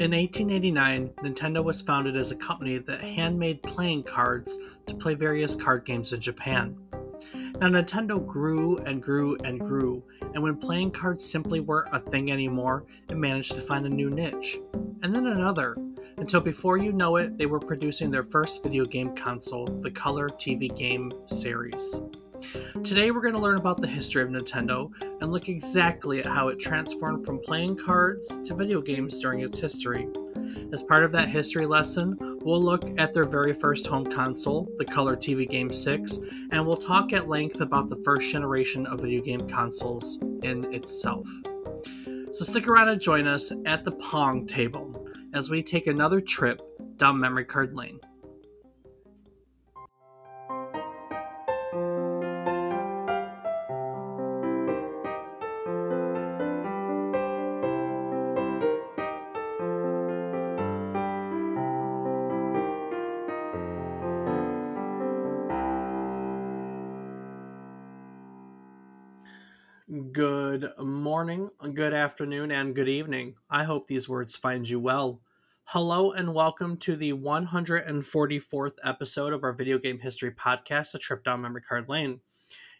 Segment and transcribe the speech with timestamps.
[0.00, 5.54] In 1889, Nintendo was founded as a company that handmade playing cards to play various
[5.54, 6.74] card games in Japan.
[7.60, 10.02] Now, Nintendo grew and grew and grew,
[10.32, 14.08] and when playing cards simply weren't a thing anymore, it managed to find a new
[14.08, 14.58] niche,
[15.02, 15.76] and then another,
[16.16, 20.30] until before you know it, they were producing their first video game console, the Color
[20.30, 22.00] TV game series.
[22.82, 24.90] Today, we're going to learn about the history of Nintendo
[25.20, 29.58] and look exactly at how it transformed from playing cards to video games during its
[29.58, 30.08] history.
[30.72, 34.84] As part of that history lesson, we'll look at their very first home console, the
[34.84, 36.18] Color TV Game 6,
[36.52, 41.28] and we'll talk at length about the first generation of video game consoles in itself.
[42.32, 46.62] So stick around and join us at the Pong table as we take another trip
[46.96, 48.00] down memory card lane.
[71.74, 73.36] Good afternoon, and good evening.
[73.48, 75.20] I hope these words find you well.
[75.64, 81.22] Hello, and welcome to the 144th episode of our video game history podcast, A Trip
[81.22, 82.20] Down Memory Card Lane.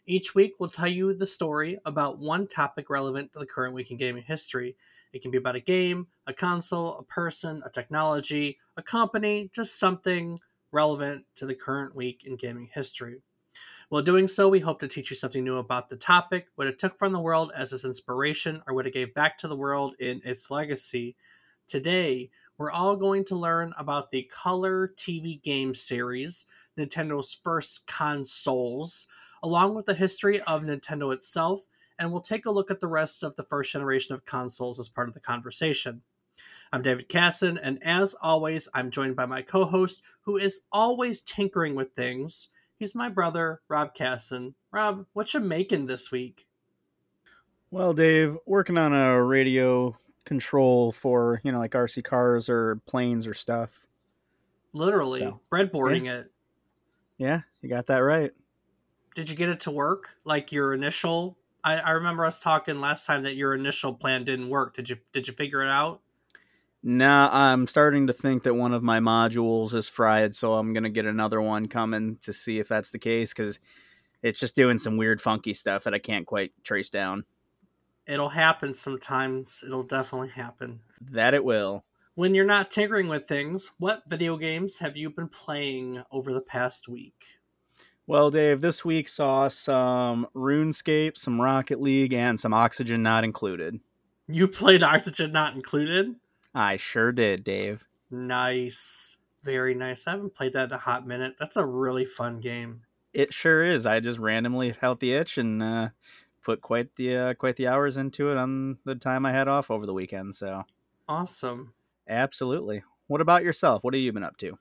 [0.06, 3.92] Each week, we'll tell you the story about one topic relevant to the current week
[3.92, 4.76] in gaming history.
[5.12, 9.78] It can be about a game, a console, a person, a technology, a company, just
[9.78, 10.40] something
[10.72, 13.22] relevant to the current week in gaming history.
[13.90, 16.78] While doing so, we hope to teach you something new about the topic, what it
[16.78, 19.96] took from the world as its inspiration, or what it gave back to the world
[19.98, 21.16] in its legacy.
[21.66, 26.46] Today, we're all going to learn about the Color TV game series,
[26.78, 29.08] Nintendo's first consoles,
[29.42, 31.62] along with the history of Nintendo itself,
[31.98, 34.88] and we'll take a look at the rest of the first generation of consoles as
[34.88, 36.02] part of the conversation.
[36.72, 41.22] I'm David Casson, and as always, I'm joined by my co host, who is always
[41.22, 42.50] tinkering with things
[42.80, 44.54] He's my brother, Rob Casson.
[44.72, 46.48] Rob, what you making this week?
[47.70, 53.26] Well, Dave, working on a radio control for, you know, like RC cars or planes
[53.26, 53.86] or stuff.
[54.72, 56.14] Literally, so, breadboarding yeah.
[56.14, 56.32] it.
[57.18, 58.30] Yeah, you got that right.
[59.14, 60.16] Did you get it to work?
[60.24, 64.48] Like your initial I, I remember us talking last time that your initial plan didn't
[64.48, 64.74] work.
[64.74, 66.00] Did you did you figure it out?
[66.82, 70.88] Now I'm starting to think that one of my modules is fried, so I'm gonna
[70.90, 73.58] get another one coming to see if that's the case because
[74.22, 77.24] it's just doing some weird, funky stuff that I can't quite trace down.
[78.06, 79.62] It'll happen sometimes.
[79.64, 80.80] It'll definitely happen.
[81.00, 81.84] That it will.
[82.14, 86.40] When you're not tinkering with things, what video games have you been playing over the
[86.40, 87.24] past week?
[88.06, 93.78] Well, Dave, this week saw some RuneScape, some Rocket League, and some Oxygen Not Included.
[94.26, 96.16] You played Oxygen Not Included?
[96.54, 97.86] I sure did, Dave.
[98.10, 99.18] Nice.
[99.42, 100.06] Very nice.
[100.06, 101.36] I haven't played that in a hot minute.
[101.38, 102.82] That's a really fun game.
[103.12, 103.86] It sure is.
[103.86, 105.88] I just randomly felt the itch and uh,
[106.42, 109.70] put quite the uh, quite the hours into it on the time I had off
[109.70, 110.34] over the weekend.
[110.34, 110.64] So
[111.08, 111.72] awesome.
[112.08, 112.82] Absolutely.
[113.06, 113.82] What about yourself?
[113.82, 114.58] What have you been up to?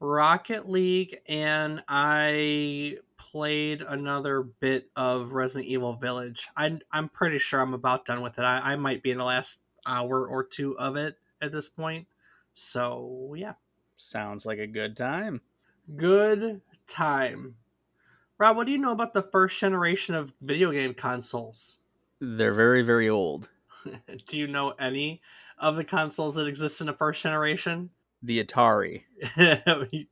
[0.00, 6.48] Rocket League, and I played another bit of Resident Evil Village.
[6.56, 8.44] I'm I'm pretty sure I'm about done with it.
[8.44, 12.06] I, I might be in the last hour or two of it at this point.
[12.54, 13.54] So, yeah.
[13.96, 15.42] Sounds like a good time.
[15.96, 17.56] Good time.
[18.38, 21.78] Rob, what do you know about the first generation of video game consoles?
[22.20, 23.48] They're very, very old.
[24.26, 25.20] do you know any
[25.58, 27.90] of the consoles that exist in the first generation?
[28.22, 29.02] The Atari.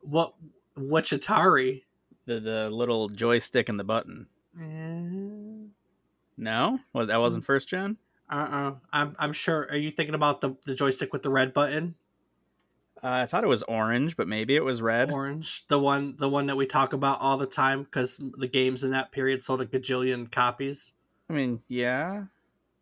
[0.00, 0.34] what
[0.76, 1.82] which Atari?
[2.24, 4.26] The the little joystick and the button.
[4.58, 5.68] Uh...
[6.38, 6.78] No?
[6.92, 7.96] Well, that wasn't first gen?
[8.30, 8.74] Uh-uh.
[8.92, 9.68] I'm I'm sure.
[9.70, 11.94] Are you thinking about the the joystick with the red button?
[13.02, 15.10] Uh, I thought it was orange, but maybe it was red.
[15.10, 18.82] Orange, the one the one that we talk about all the time because the games
[18.82, 20.94] in that period sold a gajillion copies.
[21.28, 22.24] I mean, yeah.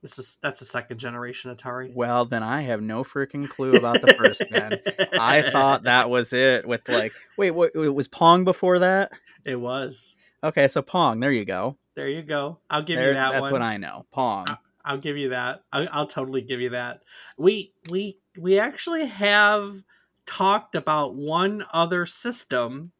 [0.02, 1.92] This is that's a second generation Atari.
[1.94, 4.78] Well, then I have no freaking clue about the first man.
[5.18, 6.68] I thought that was it.
[6.68, 7.72] With like, wait, what?
[7.74, 9.12] It was Pong before that.
[9.44, 10.14] It was.
[10.42, 11.20] Okay, so Pong.
[11.20, 11.76] There you go.
[11.94, 12.58] There you go.
[12.68, 13.32] I'll give there, you that.
[13.32, 13.52] That's one.
[13.52, 14.04] what I know.
[14.12, 14.46] Pong.
[14.84, 15.64] I'll give you that.
[15.72, 17.02] I'll, I'll totally give you that.
[17.38, 19.82] We we we actually have
[20.26, 22.92] talked about one other system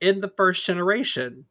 [0.00, 1.46] in the first generation.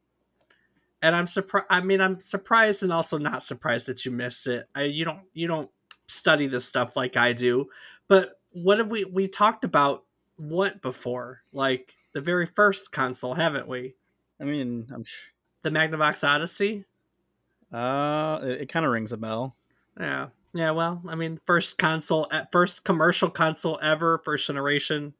[1.01, 4.67] And i'm surprised i mean i'm surprised and also not surprised that you missed it.
[4.75, 5.69] I, you don't you don't
[6.07, 7.69] study this stuff like i do.
[8.07, 10.03] But what have we we talked about
[10.35, 11.41] what before?
[11.53, 13.95] Like the very first console haven't we?
[14.41, 15.29] I mean i'm sh-
[15.61, 16.85] the magnavox odyssey?
[17.71, 19.55] Uh it, it kind of rings a bell
[19.99, 25.13] yeah, Yeah, well, I mean, first console, first commercial console ever, first generation.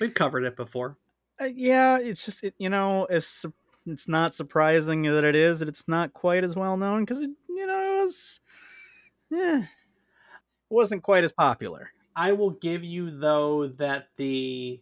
[0.00, 0.96] We've covered it before.
[1.40, 3.44] Uh, yeah, it's just it, you know, it's
[3.86, 7.30] it's not surprising that it is that it's not quite as well known because it
[7.48, 8.40] you know it was
[9.30, 9.64] yeah
[10.70, 11.90] wasn't quite as popular.
[12.16, 14.80] I will give you though that the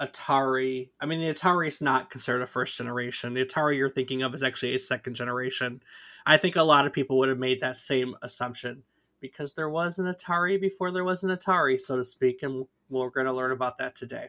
[0.00, 3.34] Atari, I mean, the Atari is not considered a first generation.
[3.34, 5.82] The Atari you're thinking of is actually a second generation.
[6.24, 8.82] I think a lot of people would have made that same assumption
[9.20, 13.10] because there was an Atari before there was an Atari, so to speak, and we're
[13.10, 14.28] going to learn about that today.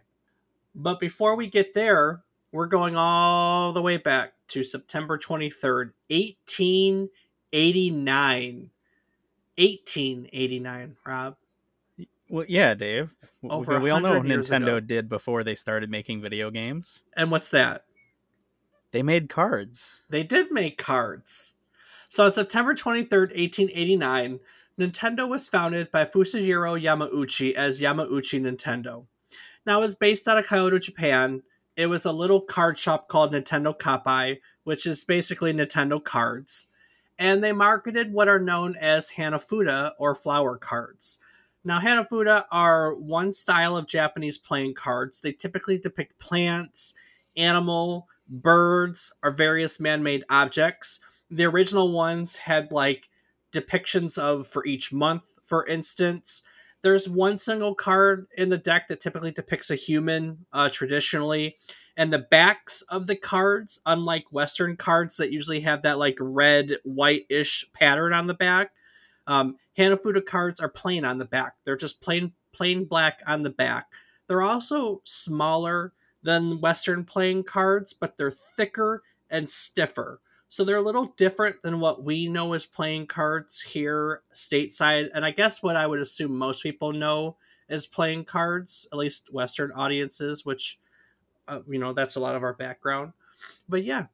[0.74, 2.22] But before we get there,
[2.52, 8.70] we're going all the way back to September 23rd, 1889.
[9.58, 11.36] 1889, Rob.
[12.30, 13.14] Well, yeah, Dave.
[13.44, 14.80] Over we all know 100 years Nintendo ago.
[14.80, 17.04] did before they started making video games.
[17.16, 17.86] And what's that?
[18.92, 20.02] They made cards.
[20.10, 21.56] They did make cards.
[22.10, 24.40] So on September 23rd, 1889,
[24.82, 29.06] Nintendo was founded by Fusajiro Yamauchi as Yamauchi Nintendo.
[29.64, 31.44] Now it was based out of Kyoto, Japan.
[31.76, 36.70] It was a little card shop called Nintendo Kappai, which is basically Nintendo cards.
[37.20, 41.20] And they marketed what are known as Hanafuda or flower cards.
[41.64, 45.22] Now, Hanafuda are one style of Japanese playing cards.
[45.22, 46.96] They typically depict plants,
[47.38, 51.02] animal, birds, or various man made objects.
[51.30, 53.10] The original ones had like
[53.52, 56.44] depictions of for each month, for instance.
[56.82, 61.58] There's one single card in the deck that typically depicts a human uh, traditionally.
[61.96, 66.78] And the backs of the cards, unlike Western cards that usually have that like red,
[66.84, 68.72] white ish pattern on the back,
[69.28, 71.56] um, Hanafuda cards are plain on the back.
[71.64, 73.88] They're just plain plain black on the back.
[74.28, 75.94] They're also smaller
[76.24, 80.20] than Western playing cards, but they're thicker and stiffer.
[80.52, 85.08] So they're a little different than what we know as playing cards here stateside.
[85.14, 87.38] And I guess what I would assume most people know
[87.70, 90.78] as playing cards, at least Western audiences, which,
[91.48, 93.14] uh, you know, that's a lot of our background.
[93.70, 94.08] But yeah,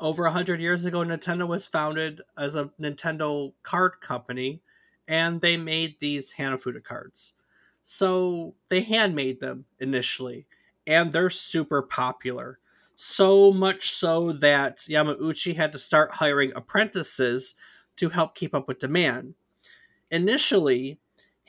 [0.00, 4.60] over 100 years ago, Nintendo was founded as a Nintendo card company
[5.06, 7.34] and they made these Hanafuda cards.
[7.84, 10.46] So they handmade them initially
[10.84, 12.58] and they're super popular.
[12.96, 17.54] So much so that Yamauchi had to start hiring apprentices
[17.96, 19.34] to help keep up with demand.
[20.10, 20.98] Initially,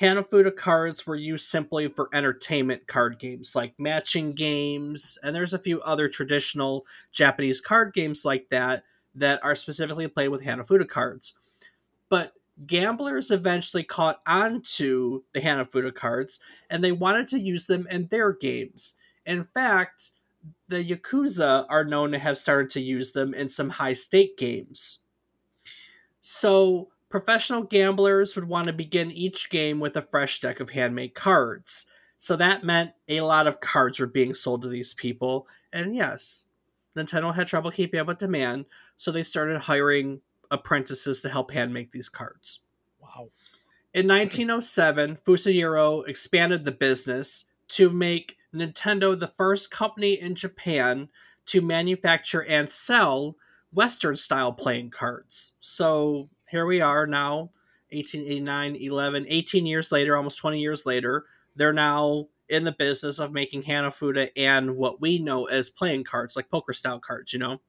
[0.01, 5.59] Hanafuda cards were used simply for entertainment card games like matching games, and there's a
[5.59, 8.83] few other traditional Japanese card games like that
[9.13, 11.33] that are specifically played with Hanafuda cards.
[12.09, 12.33] But
[12.67, 16.39] gamblers eventually caught on to the Hanafuda cards
[16.69, 18.95] and they wanted to use them in their games.
[19.25, 20.11] In fact,
[20.67, 24.99] the Yakuza are known to have started to use them in some high stake games.
[26.21, 31.13] So, professional gamblers would want to begin each game with a fresh deck of handmade
[31.13, 31.87] cards.
[32.17, 35.47] So that meant a lot of cards were being sold to these people.
[35.71, 36.47] And yes,
[36.95, 38.65] Nintendo had trouble keeping up with demand,
[38.97, 42.61] so they started hiring apprentices to help hand make these cards.
[42.99, 43.29] Wow.
[43.93, 51.09] In 1907, Fusajiro expanded the business to make Nintendo the first company in Japan
[51.47, 53.35] to manufacture and sell
[53.71, 55.53] Western style playing cards.
[55.59, 57.51] So here we are now,
[57.91, 61.25] 1889, 11, 18 years later, almost 20 years later.
[61.55, 66.35] They're now in the business of making Hanafuda and what we know as playing cards,
[66.35, 67.61] like poker style cards, you know?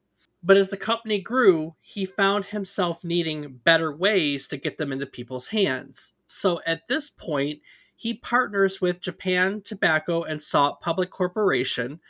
[0.43, 5.07] But as the company grew, he found himself needing better ways to get them into
[5.07, 6.17] people's hands.
[6.27, 7.61] So at this point,
[7.97, 12.01] he partners with Japan Tobacco and Salt Public Corporation,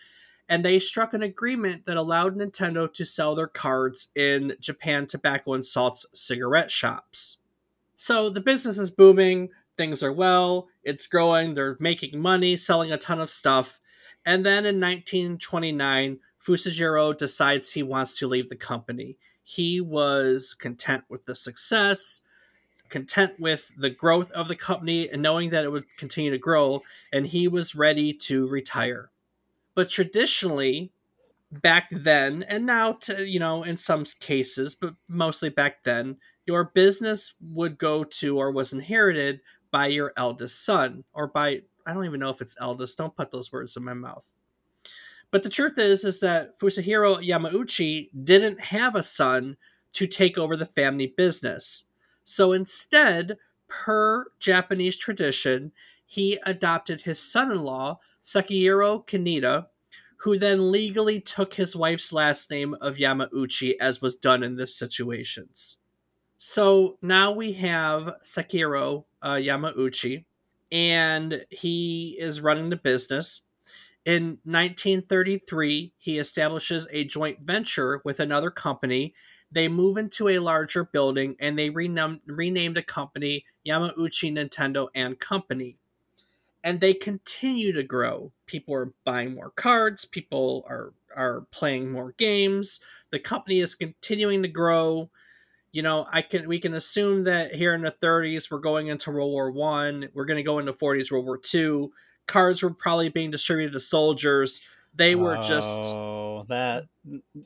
[0.49, 5.55] and they struck an agreement that allowed Nintendo to sell their cards in Japan Tobacco
[5.55, 7.38] and Salt's cigarette shops.
[7.97, 12.99] So the business is booming, things are well, it's growing, they're making money, selling a
[12.99, 13.81] ton of stuff.
[14.25, 19.19] And then in 1929, Fusajiro decides he wants to leave the company.
[19.43, 22.23] He was content with the success,
[22.88, 26.83] content with the growth of the company, and knowing that it would continue to grow,
[27.12, 29.11] and he was ready to retire.
[29.75, 30.93] But traditionally,
[31.50, 36.16] back then, and now, to, you know, in some cases, but mostly back then,
[36.47, 39.40] your business would go to or was inherited
[39.71, 43.31] by your eldest son, or by, I don't even know if it's eldest, don't put
[43.31, 44.33] those words in my mouth.
[45.31, 49.57] But the truth is, is that Fusajiro Yamauchi didn't have a son
[49.93, 51.87] to take over the family business.
[52.26, 55.73] So instead, per Japanese tradition,
[56.04, 59.68] he adopted his son-in-law, Sekihiro Kaneda,
[60.18, 64.76] who then legally took his wife's last name of Yamauchi, as was done in this
[64.76, 65.78] situations.
[66.37, 70.25] So now we have Sekiro uh, Yamauchi,
[70.73, 73.42] and he is running the business.
[74.04, 79.14] In 1933, he establishes a joint venture with another company.
[79.50, 85.18] They move into a larger building and they renum- renamed the company Yamauchi Nintendo and
[85.18, 85.78] Company.
[86.64, 88.32] And they continue to grow.
[88.46, 92.80] People are buying more cards, people are are playing more games.
[93.10, 95.10] The company is continuing to grow
[95.76, 99.10] you know, I can we can assume that here in the 30s we're going into
[99.10, 100.08] World War One.
[100.14, 101.92] We're going to go into 40s World War Two.
[102.26, 104.62] Cards were probably being distributed to soldiers.
[104.96, 106.86] They were just Oh, that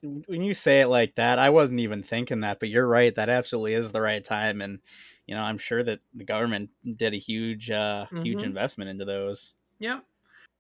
[0.03, 3.15] when you say it like that, I wasn't even thinking that, but you're right.
[3.15, 4.81] That absolutely is the right time, and
[5.27, 8.45] you know, I'm sure that the government did a huge, uh, huge Mhm.
[8.45, 10.05] investment into those yep,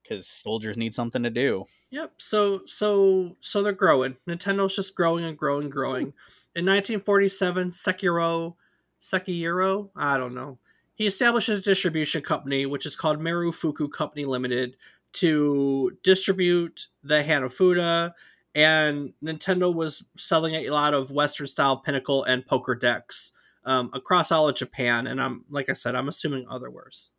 [0.02, 1.66] because soldiers need something to do.
[1.90, 2.14] yep.
[2.18, 4.16] So so so they're growing.
[4.28, 6.12] Nintendo's just growing and growing, and growing.
[6.54, 8.56] In 1947, Sekiro,
[9.00, 10.58] Sekiro, I don't know.
[10.94, 14.76] He establishes a distribution company, which is called Marufuku Company Limited,
[15.14, 18.12] to distribute the Hanafuda.
[18.54, 23.32] And Nintendo was selling a lot of Western style Pinochle and poker decks
[23.64, 25.06] um, across all of Japan.
[25.06, 27.10] And I'm like I said, I'm assuming otherwise.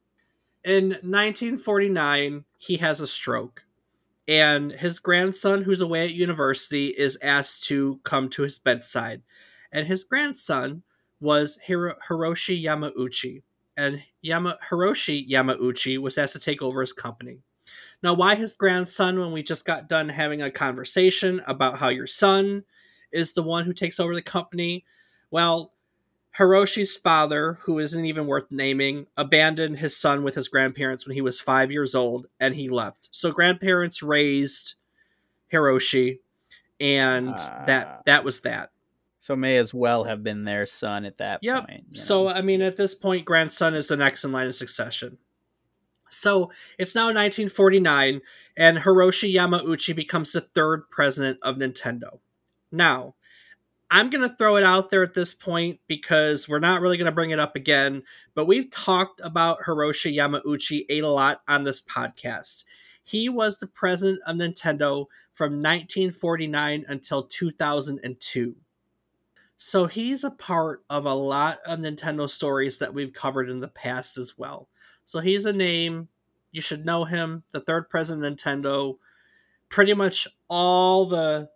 [0.64, 3.64] In 1949, he has a stroke
[4.28, 9.24] and his grandson, who's away at university, is asked to come to his bedside.
[9.72, 10.84] And his grandson
[11.20, 13.44] was Hiro- Hiroshi Yamauchi,
[13.76, 17.40] and Yama- Hiroshi Yamauchi was asked to take over his company.
[18.04, 22.08] Now, why his grandson when we just got done having a conversation about how your
[22.08, 22.64] son
[23.12, 24.86] is the one who takes over the company?
[25.30, 25.74] Well,
[26.38, 31.22] Hiroshi's father, who isn't even worth naming, abandoned his son with his grandparents when he
[31.22, 33.10] was five years old and he left.
[33.12, 34.76] So grandparents raised
[35.52, 36.20] Hiroshi,
[36.80, 37.64] and Ah.
[37.68, 38.72] that that was that.
[39.20, 41.68] So may as well have been their son at that Yep.
[41.68, 41.98] point.
[41.98, 42.30] So know?
[42.30, 45.18] I mean, at this point, grandson is the next in line of succession.
[46.12, 48.22] So it's now 1949,
[48.58, 52.20] and Hiroshi Yamauchi becomes the third president of Nintendo.
[52.72, 53.16] Now,
[53.90, 57.06] I'm going to throw it out there at this point because we're not really going
[57.06, 58.04] to bring it up again,
[58.36, 62.64] but we've talked about Hiroshi Yamauchi a lot on this podcast.
[63.04, 68.56] He was the president of Nintendo from 1949 until 2002.
[69.58, 73.68] So he's a part of a lot of Nintendo stories that we've covered in the
[73.68, 74.70] past as well.
[75.06, 76.10] So he's a name.
[76.52, 77.44] You should know him.
[77.52, 78.98] The third president Nintendo.
[79.70, 81.50] Pretty much all the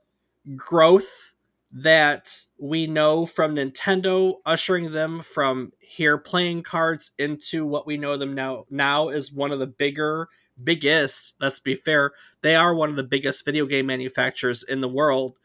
[0.55, 1.33] growth
[1.71, 8.17] that we know from Nintendo, ushering them from here playing cards into what we know
[8.17, 10.29] them now now is one of the bigger,
[10.63, 11.33] biggest.
[11.41, 15.37] Let's be fair, they are one of the biggest video game manufacturers in the world.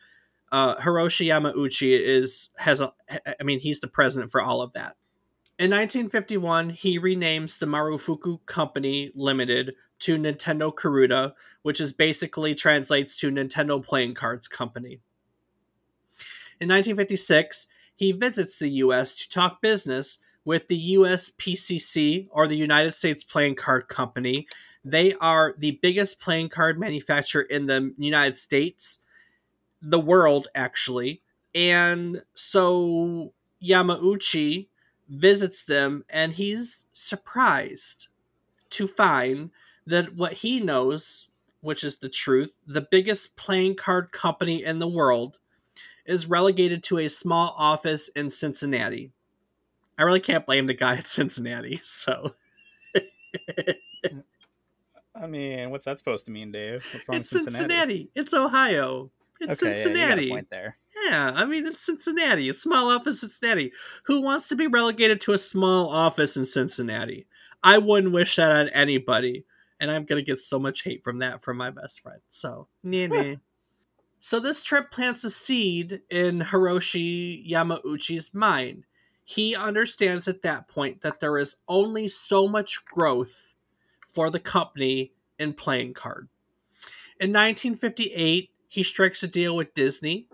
[0.52, 2.92] Uh, Hiroshi Yamauchi is has a,
[3.40, 4.96] I mean, he's the president for all of that.
[5.60, 13.14] In 1951, he renames the Marufuku Company Limited to Nintendo Karuta, which is basically translates
[13.18, 15.02] to Nintendo Playing Cards Company.
[16.58, 22.56] In 1956, he visits the US to talk business with the US PCC or the
[22.56, 24.48] United States Playing Card Company.
[24.82, 29.00] They are the biggest playing card manufacturer in the United States,
[29.82, 31.20] the world actually.
[31.54, 34.69] And so Yamauchi
[35.10, 38.08] visits them and he's surprised
[38.70, 39.50] to find
[39.86, 41.28] that what he knows,
[41.60, 45.38] which is the truth, the biggest playing card company in the world
[46.06, 49.10] is relegated to a small office in Cincinnati.
[49.98, 51.80] I really can't blame the guy at Cincinnati.
[51.84, 52.34] So
[55.14, 56.84] I mean, what's that supposed to mean, Dave?
[56.92, 58.10] What's wrong with it's Cincinnati.
[58.14, 59.10] It's Ohio.
[59.40, 60.30] It's Okay, yeah, you got a Cincinnati.
[60.30, 60.76] point there.
[61.04, 63.72] Yeah, I mean it's Cincinnati, a small office in Cincinnati.
[64.04, 67.26] Who wants to be relegated to a small office in Cincinnati?
[67.62, 69.44] I wouldn't wish that on anybody,
[69.78, 72.20] and I'm gonna get so much hate from that from my best friend.
[72.28, 73.34] So, nah, nah.
[74.20, 78.84] so this trip plants a seed in Hiroshi Yamauchi's mind.
[79.24, 83.54] He understands at that point that there is only so much growth
[84.12, 86.28] for the company in playing card.
[87.20, 90.26] In 1958, he strikes a deal with Disney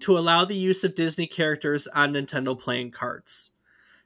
[0.00, 3.50] to allow the use of Disney characters on Nintendo playing cards.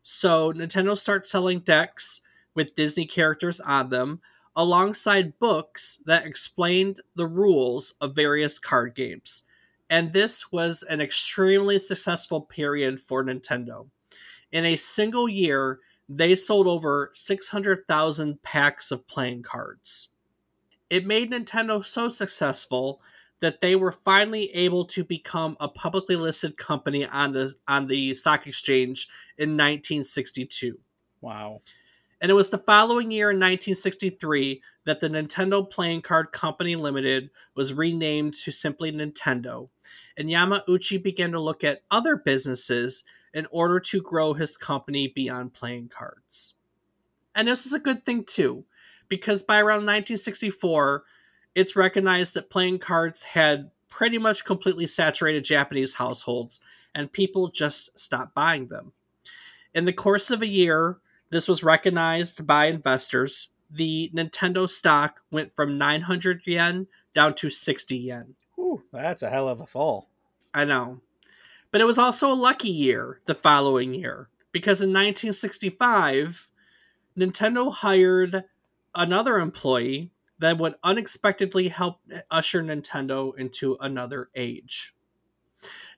[0.02, 2.22] So Nintendo starts selling decks
[2.54, 4.20] with Disney characters on them
[4.56, 9.44] alongside books that explained the rules of various card games.
[9.88, 13.88] And this was an extremely successful period for Nintendo.
[14.50, 15.78] In a single year,
[16.08, 20.08] they sold over 600,000 packs of playing cards.
[20.90, 23.00] It made Nintendo so successful
[23.40, 28.14] that they were finally able to become a publicly listed company on the on the
[28.14, 30.78] stock exchange in 1962.
[31.20, 31.62] Wow.
[32.20, 37.30] And it was the following year in 1963 that the Nintendo Playing Card Company Limited
[37.54, 39.68] was renamed to simply Nintendo.
[40.16, 45.54] And Yamauchi began to look at other businesses in order to grow his company beyond
[45.54, 46.54] playing cards.
[47.34, 48.64] And this is a good thing too,
[49.08, 51.04] because by around 1964,
[51.58, 56.60] it's recognized that playing cards had pretty much completely saturated Japanese households,
[56.94, 58.92] and people just stopped buying them.
[59.74, 60.98] In the course of a year,
[61.30, 63.48] this was recognized by investors.
[63.68, 68.36] The Nintendo stock went from 900 yen down to 60 yen.
[68.56, 70.08] Ooh, that's a hell of a fall.
[70.54, 71.00] I know.
[71.72, 76.48] But it was also a lucky year the following year because in 1965,
[77.18, 78.44] Nintendo hired
[78.94, 84.94] another employee that would unexpectedly help usher Nintendo into another age.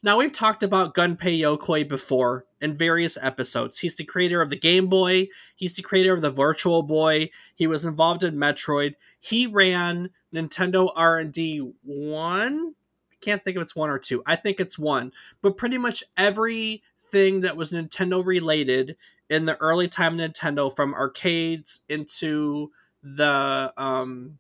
[0.03, 3.81] Now, we've talked about Gunpei Yokoi before in various episodes.
[3.81, 7.67] He's the creator of the Game Boy, he's the creator of the Virtual Boy, he
[7.67, 8.95] was involved in Metroid.
[9.21, 12.75] He ran Nintendo R&D 1?
[13.13, 14.23] I can't think if it's 1 or 2.
[14.25, 15.13] I think it's 1.
[15.43, 18.97] But pretty much everything that was Nintendo related
[19.29, 24.39] in the early time Nintendo from arcades into the um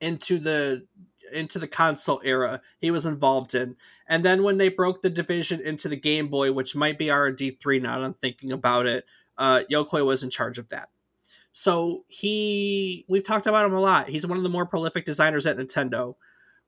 [0.00, 0.86] into the
[1.32, 3.76] into the console era he was involved in.
[4.06, 7.82] And then when they broke the division into the game boy which might be r&d3
[7.82, 9.04] now that i'm thinking about it
[9.36, 10.88] uh, yokoi was in charge of that.
[11.52, 14.08] So he we've talked about him a lot.
[14.08, 16.16] He's one of the more prolific designers at nintendo.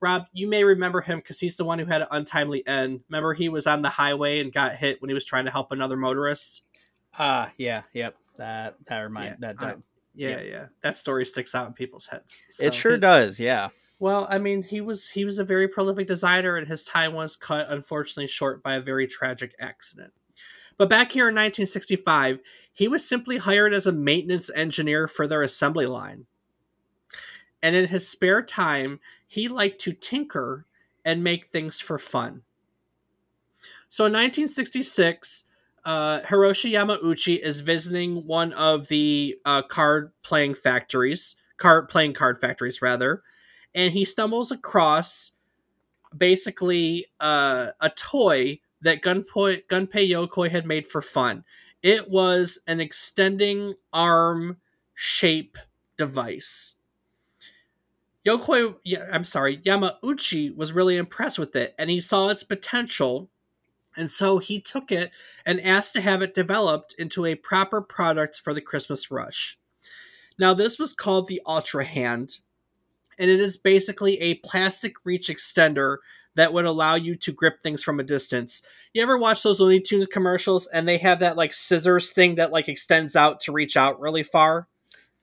[0.00, 3.00] Rob you may remember him because he's the one who had an untimely end.
[3.08, 5.72] Remember he was on the highway and got hit when he was trying to help
[5.72, 6.62] another motorist?
[7.18, 8.16] Ah, uh, yeah, yep.
[8.36, 9.78] That that remind Yeah, that, that
[10.16, 10.40] yeah Yeah.
[10.42, 13.38] yeah that story sticks out in people's heads it sure does.
[13.38, 13.68] Yeah.
[13.98, 17.34] Well, I mean, he was he was a very prolific designer, and his time was
[17.34, 20.12] cut unfortunately short by a very tragic accident.
[20.76, 25.40] But back here in 1965, he was simply hired as a maintenance engineer for their
[25.40, 26.26] assembly line.
[27.62, 30.66] And in his spare time, he liked to tinker
[31.02, 32.42] and make things for fun.
[33.88, 35.45] So in 1966,
[35.86, 42.40] uh, Hiroshi Yamauchi is visiting one of the uh, card playing factories, card playing card
[42.40, 43.22] factories rather,
[43.72, 45.32] and he stumbles across
[46.16, 51.44] basically uh, a toy that Gunpei, Gunpei Yokoi had made for fun.
[51.82, 54.56] It was an extending arm
[54.92, 55.56] shape
[55.96, 56.74] device.
[58.26, 58.74] Yokoi,
[59.12, 63.30] I'm sorry, Yamauchi was really impressed with it, and he saw its potential,
[63.96, 65.10] and so he took it
[65.44, 69.58] and asked to have it developed into a proper product for the Christmas rush.
[70.38, 72.38] Now, this was called the Ultra Hand,
[73.18, 75.98] and it is basically a plastic reach extender
[76.34, 78.62] that would allow you to grip things from a distance.
[78.92, 82.52] You ever watch those Looney Tunes commercials and they have that like scissors thing that
[82.52, 84.68] like extends out to reach out really far?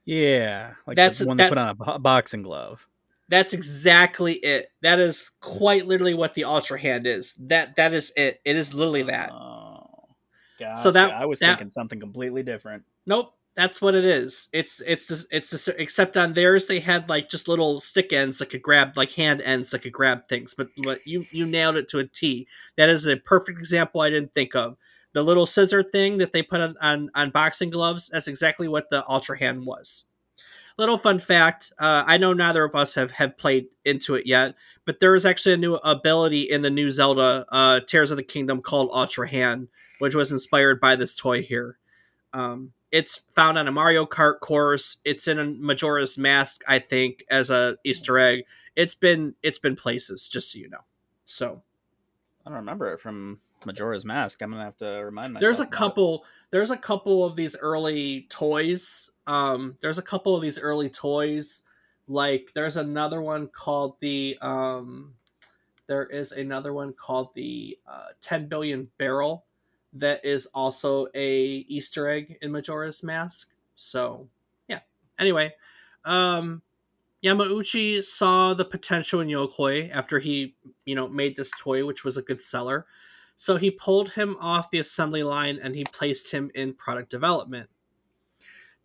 [0.05, 0.73] Yeah.
[0.87, 2.87] Like That's- the one they put on a boxing glove.
[3.33, 4.67] That's exactly it.
[4.83, 7.33] That is quite literally what the Ultra Hand is.
[7.39, 8.39] That that is it.
[8.45, 9.31] It is literally that.
[9.31, 10.09] Oh.
[10.59, 10.79] Gotcha.
[10.79, 12.83] So that- I was that- thinking something completely different.
[13.07, 14.49] Nope, that's what it is.
[14.53, 18.37] It's it's the, it's the, except on theirs they had like just little stick ends
[18.37, 20.53] that could grab like hand ends that could grab things.
[20.53, 22.47] But but you you nailed it to a T.
[22.77, 24.77] That is a perfect example I didn't think of.
[25.13, 28.09] The little scissor thing that they put on on, on boxing gloves.
[28.09, 30.05] That's exactly what the Ultra Hand was.
[30.77, 34.55] Little fun fact: uh, I know neither of us have have played into it yet,
[34.85, 38.23] but there is actually a new ability in the new Zelda uh, Tears of the
[38.23, 39.67] Kingdom called Ultra Hand,
[39.99, 41.77] which was inspired by this toy here.
[42.33, 44.97] Um, it's found on a Mario Kart course.
[45.03, 48.43] It's in a Majora's Mask, I think, as a Easter egg.
[48.75, 50.85] It's been it's been places, just so you know.
[51.25, 51.63] So
[52.45, 54.41] I don't remember it from Majora's Mask.
[54.41, 55.41] I'm gonna have to remind myself.
[55.41, 55.77] there's a about it.
[55.77, 59.11] couple there's a couple of these early toys.
[59.25, 61.63] Um, there's a couple of these early toys.
[62.07, 65.13] Like there's another one called the um,
[65.87, 69.45] there is another one called the uh, 10 billion barrel
[69.93, 73.49] that is also a Easter egg in Majora's Mask.
[73.75, 74.27] So
[74.67, 74.79] yeah.
[75.19, 75.53] Anyway,
[76.03, 76.61] um,
[77.23, 80.55] Yamauchi saw the potential in Yokoi after he
[80.85, 82.85] you know made this toy, which was a good seller.
[83.35, 87.69] So he pulled him off the assembly line and he placed him in product development.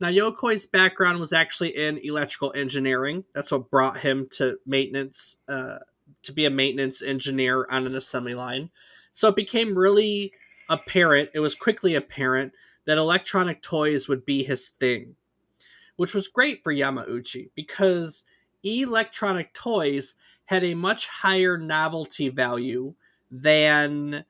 [0.01, 3.25] Now, Yokoi's background was actually in electrical engineering.
[3.35, 5.79] That's what brought him to maintenance, uh,
[6.23, 8.71] to be a maintenance engineer on an assembly line.
[9.13, 10.33] So it became really
[10.69, 12.53] apparent, it was quickly apparent
[12.85, 15.17] that electronic toys would be his thing,
[15.97, 18.25] which was great for Yamauchi because
[18.63, 20.15] electronic toys
[20.47, 22.95] had a much higher novelty value
[23.31, 24.25] than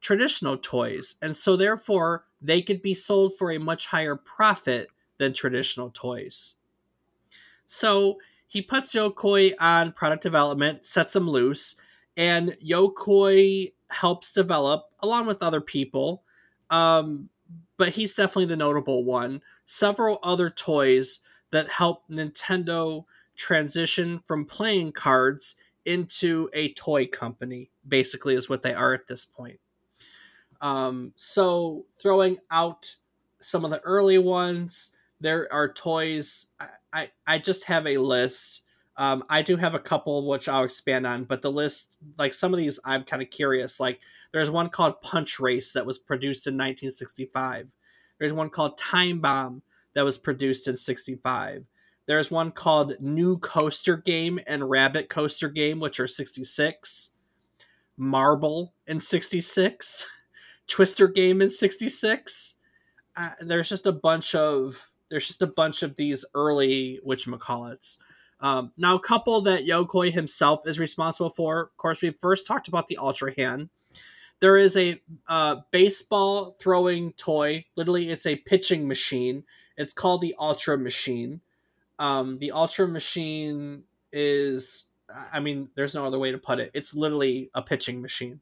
[0.00, 1.16] traditional toys.
[1.22, 6.56] And so, therefore, they could be sold for a much higher profit than traditional toys.
[7.66, 11.76] So, he puts Yokoi on product development, sets him loose,
[12.16, 16.22] and Yokoi helps develop, along with other people,
[16.70, 17.28] um,
[17.76, 23.04] but he's definitely the notable one, several other toys that help Nintendo
[23.36, 29.24] transition from playing cards into a toy company, basically, is what they are at this
[29.24, 29.60] point.
[30.60, 32.96] Um, so, throwing out
[33.40, 34.93] some of the early ones,
[35.24, 36.48] there are toys.
[36.60, 38.62] I, I, I just have a list.
[38.96, 42.52] Um, I do have a couple which I'll expand on, but the list, like some
[42.52, 43.80] of these, I'm kind of curious.
[43.80, 44.00] Like,
[44.32, 47.68] there's one called Punch Race that was produced in 1965.
[48.18, 49.62] There's one called Time Bomb
[49.94, 51.64] that was produced in 65.
[52.06, 57.12] There's one called New Coaster Game and Rabbit Coaster Game, which are 66.
[57.96, 60.06] Marble in 66.
[60.66, 62.56] Twister Game in 66.
[63.16, 67.98] Uh, there's just a bunch of there's just a bunch of these early whatchamacallits.
[68.40, 71.60] Um, now, a couple that Yokoi himself is responsible for.
[71.60, 73.70] Of course, we first talked about the Ultra Hand.
[74.40, 77.64] There is a uh, baseball throwing toy.
[77.76, 79.44] Literally, it's a pitching machine.
[79.76, 81.40] It's called the Ultra Machine.
[81.98, 84.88] Um, the Ultra Machine is,
[85.32, 86.70] I mean, there's no other way to put it.
[86.74, 88.40] It's literally a pitching machine.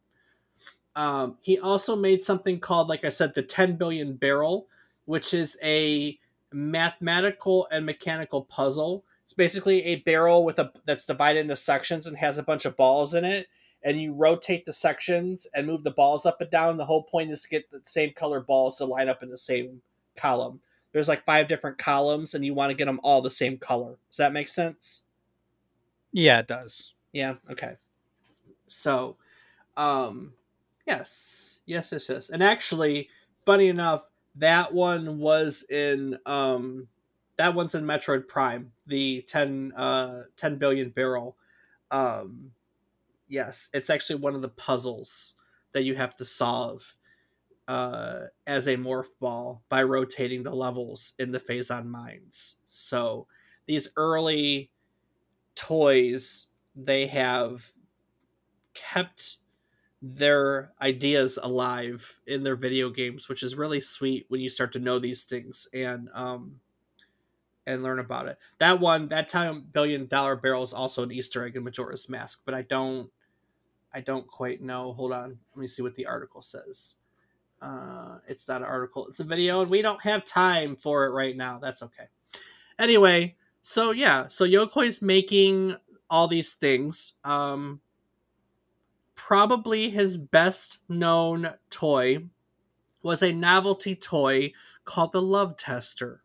[0.96, 4.66] Um, he also made something called, like I said, the 10 billion barrel,
[5.04, 6.18] which is a
[6.54, 9.04] mathematical and mechanical puzzle.
[9.24, 12.76] It's basically a barrel with a that's divided into sections and has a bunch of
[12.76, 13.48] balls in it,
[13.82, 16.76] and you rotate the sections and move the balls up and down.
[16.76, 19.38] The whole point is to get the same color balls to line up in the
[19.38, 19.82] same
[20.16, 20.60] column.
[20.92, 23.96] There's like five different columns, and you want to get them all the same color.
[24.10, 25.04] Does that make sense?
[26.12, 26.92] Yeah, it does.
[27.12, 27.36] Yeah.
[27.50, 27.76] Okay.
[28.66, 29.16] So,
[29.76, 30.34] um,
[30.86, 32.30] yes, yes, yes, yes.
[32.30, 33.08] And actually,
[33.44, 34.02] funny enough,
[34.36, 36.88] that one was in um,
[37.36, 41.36] that one's in Metroid Prime, the 10, uh, 10 billion barrel.
[41.90, 42.52] Um,
[43.28, 45.34] yes, it's actually one of the puzzles
[45.72, 46.96] that you have to solve
[47.66, 52.58] uh, as a morph ball by rotating the levels in the Phazon mines.
[52.68, 53.26] So
[53.66, 54.70] these early
[55.54, 57.72] toys, they have
[58.74, 59.38] kept
[60.02, 64.80] their ideas alive in their video games, which is really sweet when you start to
[64.80, 66.60] know these things and um
[67.64, 68.38] and learn about it.
[68.58, 72.42] That one, that time billion dollar barrel is also an Easter egg in Majora's Mask,
[72.44, 73.10] but I don't
[73.94, 74.92] I don't quite know.
[74.92, 75.38] Hold on.
[75.54, 76.96] Let me see what the article says.
[77.60, 81.10] Uh, it's not an article, it's a video, and we don't have time for it
[81.10, 81.60] right now.
[81.62, 82.08] That's okay.
[82.76, 85.76] Anyway, so yeah, so Yokoi's making
[86.10, 87.12] all these things.
[87.22, 87.80] Um,
[89.32, 92.18] probably his best known toy
[93.02, 94.52] was a novelty toy
[94.84, 96.22] called the Love Tester.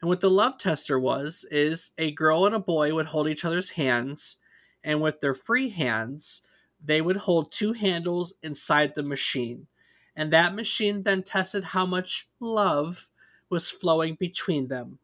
[0.00, 3.44] And what the Love Tester was is a girl and a boy would hold each
[3.44, 4.38] other's hands,
[4.82, 6.42] and with their free hands,
[6.84, 9.68] they would hold two handles inside the machine
[10.16, 13.08] and that machine then tested how much love
[13.48, 14.98] was flowing between them.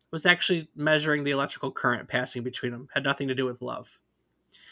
[0.00, 2.88] It was actually measuring the electrical current passing between them.
[2.92, 4.00] Had nothing to do with love.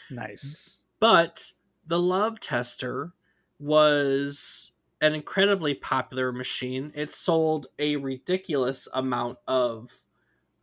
[0.09, 0.77] Nice.
[0.99, 1.53] But
[1.85, 3.13] the love tester
[3.59, 6.91] was an incredibly popular machine.
[6.95, 10.03] It sold a ridiculous amount of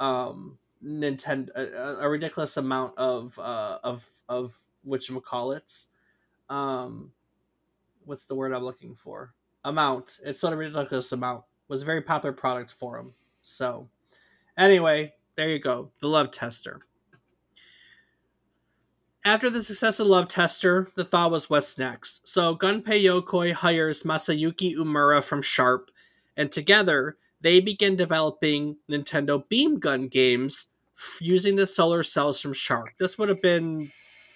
[0.01, 5.73] um Nintendo a, a ridiculous amount of uh of of which call it
[6.51, 7.13] um
[8.05, 9.35] what's the word I'm looking for?
[9.65, 10.21] Amount.
[10.25, 11.45] It's sort a ridiculous amount.
[11.69, 13.15] Was a very popular product for him.
[13.41, 13.89] So,
[14.59, 15.91] anyway, there you go.
[16.01, 16.81] The Love Tester.
[19.27, 22.29] After the success of Love Tester, the thought was what's next.
[22.29, 25.91] So Gunpei Yokoi hires Masayuki Uemura from Sharp,
[26.37, 30.67] and together they begin developing Nintendo Beam Gun games
[31.21, 32.91] using the solar cells from Sharp.
[32.99, 33.91] This would have been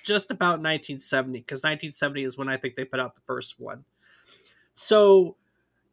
[0.05, 3.85] just about 1970 because 1970 is when I think they put out the first one.
[4.73, 5.37] So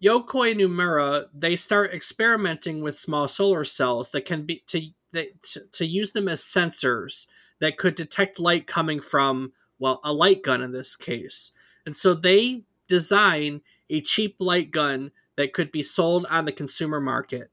[0.02, 5.32] Yokoi and Umura they start experimenting with small solar cells that can be to they,
[5.52, 7.28] to, to use them as sensors
[7.60, 11.52] that could detect light coming from well a light gun in this case.
[11.86, 17.00] And so they design a cheap light gun that could be sold on the consumer
[17.00, 17.52] market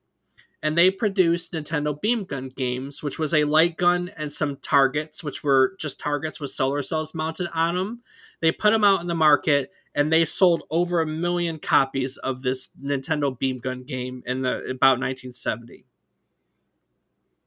[0.62, 5.24] and they produced Nintendo Beam Gun games, which was a light gun and some targets,
[5.24, 8.02] which were just targets with solar cells mounted on them.
[8.40, 12.42] They put them out in the market, and they sold over a million copies of
[12.42, 15.84] this Nintendo Beam Gun game in the about 1970,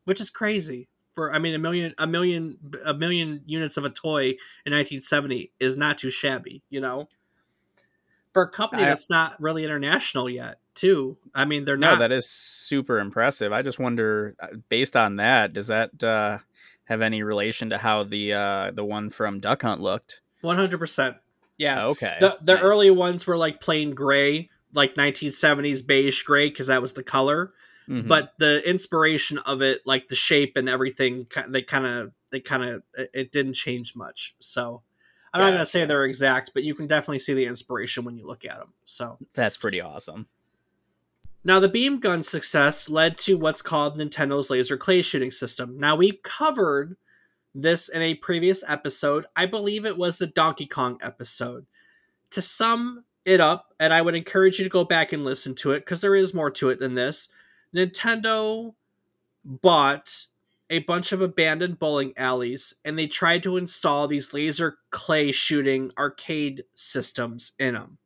[0.04, 0.90] which is crazy.
[1.16, 4.30] For I mean a million a million a million units of a toy
[4.66, 7.08] in 1970 is not too shabby, you know.
[8.34, 11.18] For a company I- that's not really international yet, too.
[11.34, 12.00] I mean, they're No, not.
[12.00, 13.54] that is super impressive.
[13.54, 16.40] I just wonder, uh, based on that, does that uh,
[16.84, 20.20] have any relation to how the uh, the one from Duck Hunt looked?
[20.44, 21.16] 100%.
[21.58, 21.86] Yeah.
[21.86, 22.64] Okay, the the nice.
[22.64, 27.54] early ones were like plain gray, like 1970s beige gray because that was the color.
[27.90, 28.08] Mhm.
[28.08, 32.64] But the inspiration of it, like the shape and everything, they kind of they kind
[32.64, 34.36] of it, didn't change much.
[34.40, 34.82] So
[35.34, 38.26] I'm not gonna say they're exact, but you can definitely see the inspiration when you
[38.26, 38.74] look at them.
[38.86, 40.28] So that's pretty awesome.
[41.44, 45.78] now the beam gun success led to what's called Nintendo's laser clay shooting system.
[45.80, 46.98] Now we covered
[47.54, 49.28] this in a previous episode.
[49.36, 51.68] I believe it was the Donkey Kong episode.
[52.32, 55.72] To sum it up, and I would encourage you to go back and listen to
[55.72, 57.30] it because there is more to it than this.
[57.76, 58.74] Nintendo
[59.44, 60.28] bought
[60.70, 65.92] a bunch of abandoned bowling alleys and they tried to install these laser clay shooting
[65.98, 67.98] arcade systems in them.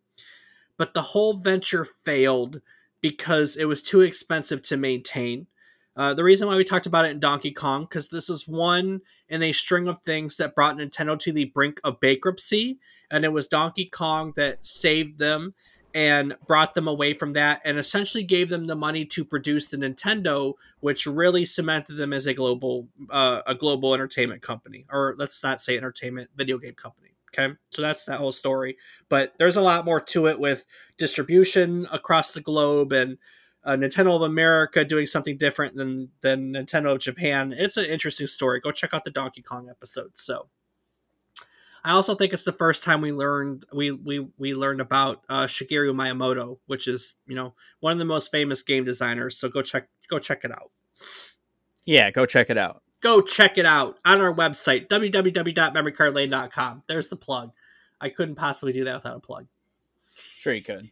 [0.77, 2.61] But the whole venture failed
[3.01, 5.47] because it was too expensive to maintain.
[5.95, 9.01] Uh, the reason why we talked about it in Donkey Kong, because this is one
[9.27, 12.79] in a string of things that brought Nintendo to the brink of bankruptcy,
[13.11, 15.53] and it was Donkey Kong that saved them
[15.93, 19.77] and brought them away from that, and essentially gave them the money to produce the
[19.77, 25.43] Nintendo, which really cemented them as a global uh, a global entertainment company, or let's
[25.43, 27.09] not say entertainment video game company.
[27.33, 28.77] Okay, so that's that whole story.
[29.07, 30.65] But there's a lot more to it with
[30.97, 33.17] distribution across the globe and
[33.63, 37.53] uh, Nintendo of America doing something different than than Nintendo of Japan.
[37.55, 38.59] It's an interesting story.
[38.59, 40.11] Go check out the Donkey Kong episode.
[40.15, 40.49] So,
[41.83, 45.45] I also think it's the first time we learned we we we learned about uh,
[45.45, 49.37] Shigeru Miyamoto, which is you know one of the most famous game designers.
[49.37, 50.71] So go check go check it out.
[51.85, 52.83] Yeah, go check it out.
[53.01, 56.83] Go check it out on our website www.memorycardlane.com.
[56.87, 57.51] There's the plug.
[58.01, 59.47] I couldn't possibly do that without a plug.
[60.15, 60.89] Sure, you could.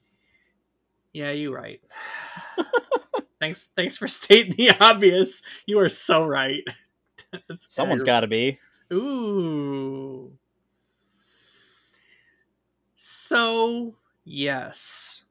[1.13, 1.81] Yeah, you're right.
[3.39, 5.41] thanks, thanks for stating the obvious.
[5.65, 6.63] You are so right.
[7.59, 8.59] Someone's got to be.
[8.93, 10.36] Ooh.
[12.97, 15.23] So yes,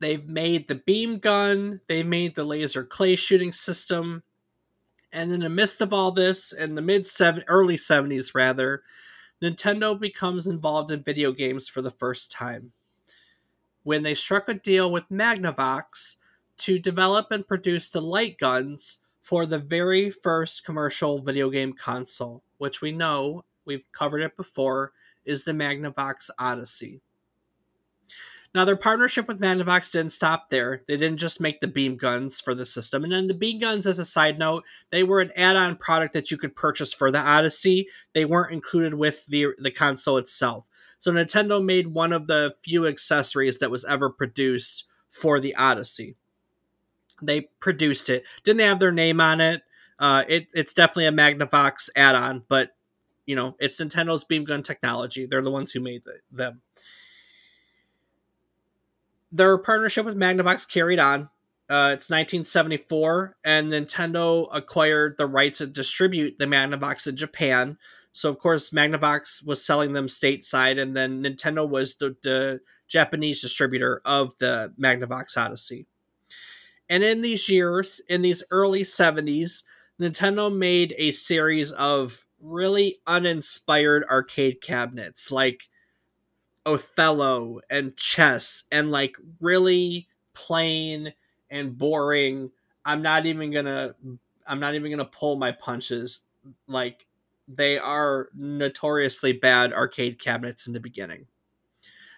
[0.00, 1.80] they've made the beam gun.
[1.86, 4.24] They made the laser clay shooting system.
[5.12, 8.82] And in the midst of all this, in the mid seven, early seventies rather,
[9.40, 12.72] Nintendo becomes involved in video games for the first time
[13.82, 16.16] when they struck a deal with Magnavox
[16.58, 22.42] to develop and produce the light guns for the very first commercial video game console,
[22.58, 24.92] which we know, we've covered it before,
[25.24, 27.00] is the Magnavox Odyssey.
[28.52, 30.82] Now, their partnership with Magnavox didn't stop there.
[30.88, 33.04] They didn't just make the beam guns for the system.
[33.04, 36.14] And then the beam guns, as a side note, they were an add on product
[36.14, 37.86] that you could purchase for the Odyssey.
[38.12, 40.66] They weren't included with the, the console itself.
[40.98, 46.16] So Nintendo made one of the few accessories that was ever produced for the Odyssey.
[47.22, 48.24] They produced it.
[48.42, 49.62] Didn't have their name on it.
[49.98, 52.70] Uh, it it's definitely a Magnavox add-on, but
[53.30, 55.24] you know it's Nintendo's beam gun technology.
[55.24, 56.62] They're the ones who made the, them.
[59.30, 61.30] Their partnership with Magnavox carried on.
[61.68, 67.78] Uh, it's 1974, and Nintendo acquired the rights to distribute the Magnavox in Japan.
[68.12, 73.40] So of course Magnavox was selling them stateside, and then Nintendo was the, the Japanese
[73.40, 75.86] distributor of the Magnavox Odyssey.
[76.88, 79.62] And in these years, in these early 70s,
[80.00, 85.68] Nintendo made a series of really uninspired arcade cabinets like
[86.66, 91.12] Othello and chess and like really plain
[91.50, 92.50] and boring.
[92.84, 93.94] I'm not even going to
[94.46, 96.24] I'm not even going to pull my punches
[96.66, 97.06] like
[97.46, 101.26] they are notoriously bad arcade cabinets in the beginning.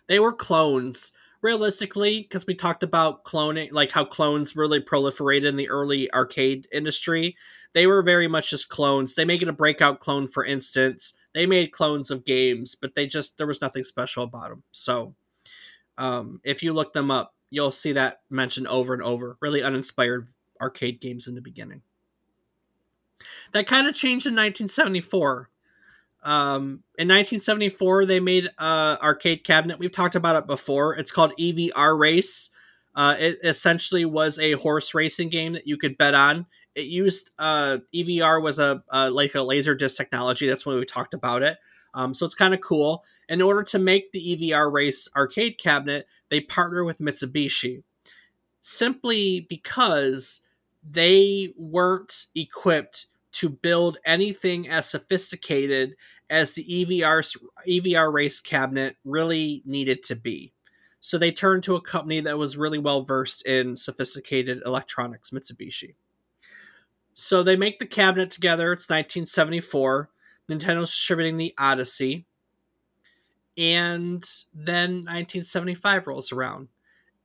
[0.06, 5.56] They were clones realistically because we talked about cloning like how clones really proliferated in
[5.56, 7.36] the early arcade industry
[7.74, 11.46] they were very much just clones they make it a breakout clone for instance they
[11.46, 15.14] made clones of games but they just there was nothing special about them so
[15.98, 20.28] um, if you look them up you'll see that mentioned over and over really uninspired
[20.60, 21.82] arcade games in the beginning
[23.52, 25.48] that kind of changed in 1974
[26.22, 29.78] um, in 1974, they made a arcade cabinet.
[29.78, 30.94] We've talked about it before.
[30.94, 32.50] It's called EVR Race.
[32.94, 36.46] Uh, it essentially was a horse racing game that you could bet on.
[36.74, 40.48] It used uh, EVR was a uh, like a laser disc technology.
[40.48, 41.58] That's when we talked about it.
[41.94, 43.04] Um, so it's kind of cool.
[43.28, 47.82] In order to make the EVR Race arcade cabinet, they partner with Mitsubishi,
[48.60, 50.40] simply because
[50.88, 55.94] they weren't equipped to build anything as sophisticated
[56.28, 57.36] as the EVR
[57.68, 60.52] EVR race cabinet really needed to be.
[61.00, 65.94] So they turned to a company that was really well versed in sophisticated electronics, Mitsubishi.
[67.14, 68.72] So they make the cabinet together.
[68.72, 70.08] It's 1974.
[70.48, 72.26] Nintendo's distributing the Odyssey.
[73.56, 76.68] And then 1975 rolls around.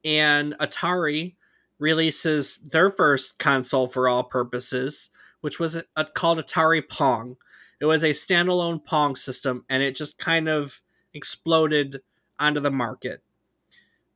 [0.03, 1.35] And Atari
[1.79, 5.09] releases their first console for all purposes,
[5.41, 7.37] which was a, a, called Atari Pong.
[7.79, 10.81] It was a standalone Pong system, and it just kind of
[11.13, 12.01] exploded
[12.39, 13.21] onto the market.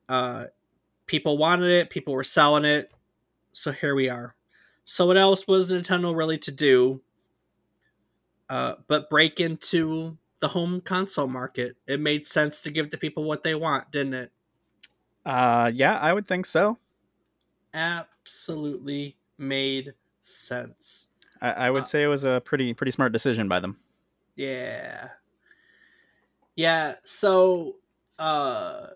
[0.10, 0.46] Uh,
[1.06, 2.92] people wanted it, people were selling it,
[3.54, 4.36] so here we are.
[4.92, 7.00] So, what else was Nintendo really to do
[8.50, 11.78] uh, but break into the home console market?
[11.88, 14.32] It made sense to give the people what they want, didn't it?
[15.26, 16.78] Uh, yeah, I would think so.
[17.74, 21.12] Absolutely made sense.
[21.42, 23.80] I, I would uh, say it was a pretty pretty smart decision by them.
[24.36, 25.08] Yeah.
[26.58, 27.78] Yeah, so
[28.20, 28.88] uh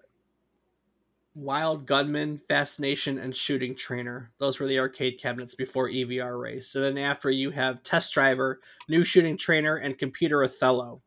[1.36, 4.32] Wild Gunman, Fascination, and Shooting Trainer.
[4.40, 6.70] Those were the arcade cabinets before EVR Race.
[6.70, 11.02] So then after you have Test Driver, New Shooting Trainer, and Computer Othello,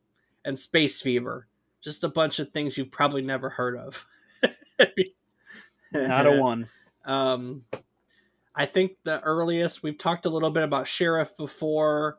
[0.44, 1.46] and Space Fever.
[1.80, 4.06] Just a bunch of things you've probably never heard of.
[5.92, 6.68] Not a one.
[7.06, 7.64] Um,
[8.54, 12.18] I think the earliest we've talked a little bit about Sheriff before,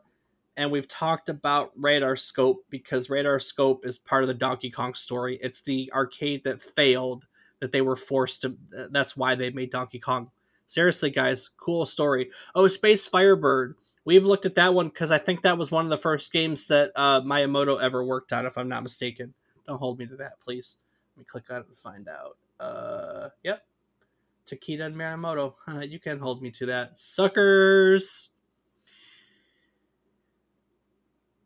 [0.56, 4.94] and we've talked about Radar Scope because Radar Scope is part of the Donkey Kong
[4.94, 5.38] story.
[5.40, 7.26] It's the arcade that failed
[7.60, 8.56] that they were forced to.
[8.90, 10.30] That's why they made Donkey Kong.
[10.66, 12.30] Seriously, guys, cool story.
[12.54, 13.76] Oh, Space Firebird.
[14.04, 16.66] We've looked at that one because I think that was one of the first games
[16.68, 19.34] that uh, Miyamoto ever worked on, if I'm not mistaken.
[19.66, 20.78] Don't hold me to that, please.
[21.14, 22.36] Let me click on it and find out.
[22.58, 23.62] Uh, yep.
[24.46, 25.54] Takeda and Miyamoto.
[25.88, 26.98] You can hold me to that.
[26.98, 28.30] Suckers!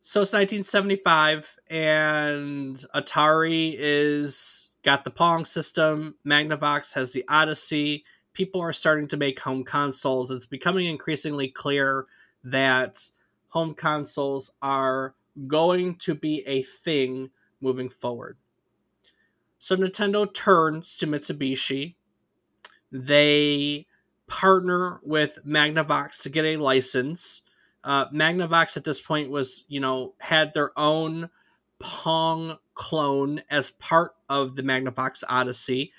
[0.06, 6.14] So it's 1975, and Atari is got the Pong system.
[6.24, 8.04] Magnavox has the Odyssey.
[8.32, 10.30] People are starting to make home consoles.
[10.30, 12.06] It's becoming increasingly clear
[12.44, 13.08] that
[13.48, 15.14] home consoles are
[15.46, 18.36] going to be a thing moving forward.
[19.58, 21.94] So Nintendo turns to Mitsubishi.
[22.92, 23.86] They
[24.26, 27.42] partner with Magnavox to get a license.
[27.82, 31.30] Uh, Magnavox at this point was, you know, had their own
[31.78, 35.92] Pong clone as part of the Magnavox Odyssey.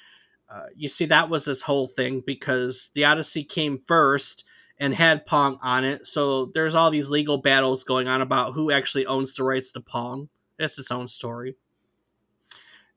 [0.50, 4.44] Uh, you see, that was this whole thing because the Odyssey came first
[4.78, 6.08] and had Pong on it.
[6.08, 9.80] So there's all these legal battles going on about who actually owns the rights to
[9.80, 10.30] Pong.
[10.60, 11.56] It's its own story.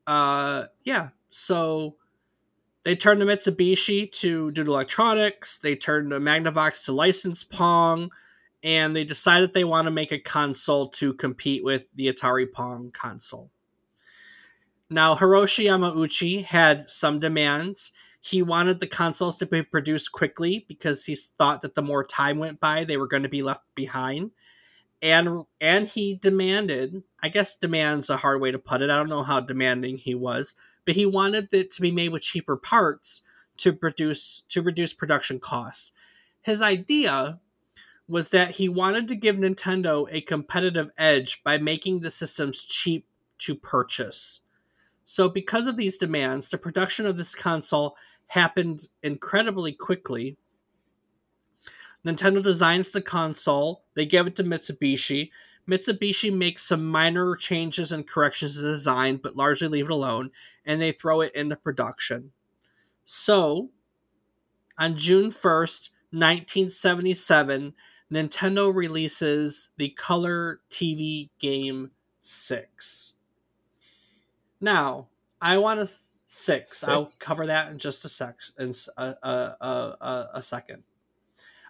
[0.07, 1.11] Uh, yeah.
[1.31, 1.97] So
[2.85, 5.59] they turned to Mitsubishi to do electronics.
[5.59, 8.11] They turned to Magnavox to license Pong
[8.63, 12.51] and they decide that they want to make a console to compete with the Atari
[12.51, 13.51] Pong console.
[14.91, 17.93] Now, Hiroshi Yamauchi had some demands.
[18.21, 22.39] He wanted the consoles to be produced quickly because he thought that the more time
[22.39, 24.31] went by, they were going to be left behind.
[25.01, 28.91] And and he demanded, I guess demand's a hard way to put it.
[28.91, 32.23] I don't know how demanding he was, but he wanted it to be made with
[32.23, 33.23] cheaper parts
[33.59, 35.93] to produce to reduce production costs.
[36.43, 37.39] His idea
[38.09, 43.07] was that he wanted to give Nintendo a competitive edge by making the systems cheap
[43.39, 44.41] to purchase.
[45.05, 47.97] So, because of these demands, the production of this console
[48.29, 50.37] happened incredibly quickly.
[52.05, 55.31] Nintendo designs the console, they give it to Mitsubishi.
[55.69, 60.31] Mitsubishi makes some minor changes and corrections to the design, but largely leave it alone,
[60.65, 62.33] and they throw it into production.
[63.05, 63.71] So,
[64.79, 67.75] on June 1st, 1977,
[68.13, 71.91] Nintendo releases the Color TV game
[72.23, 73.13] 6.
[74.61, 75.09] Now,
[75.41, 76.85] I want to th- six.
[76.85, 79.29] i I'll cover that in just a sec in a, a,
[80.01, 80.83] a, a second.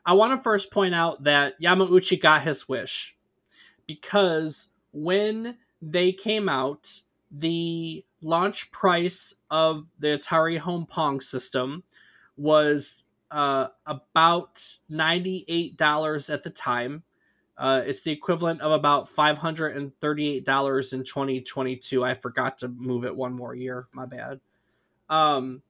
[0.04, 3.16] I want to first point out that Yamauchi got his wish
[3.86, 11.84] because when they came out, the launch price of the Atari Home Pong system
[12.36, 17.02] was uh, about $98 at the time.
[17.56, 22.04] Uh, it's the equivalent of about $538 in 2022.
[22.04, 23.88] I forgot to move it one more year.
[23.92, 24.40] My bad.
[25.10, 25.62] Um,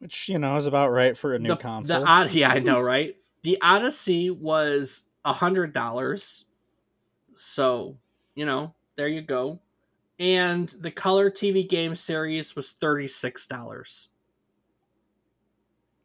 [0.00, 2.04] Which, you know, is about right for a new the, console.
[2.04, 3.16] The, yeah, I know, right?
[3.42, 6.44] The Odyssey was $100.
[7.34, 7.96] So,
[8.34, 9.60] you know, there you go.
[10.18, 14.08] And the Color TV game series was $36.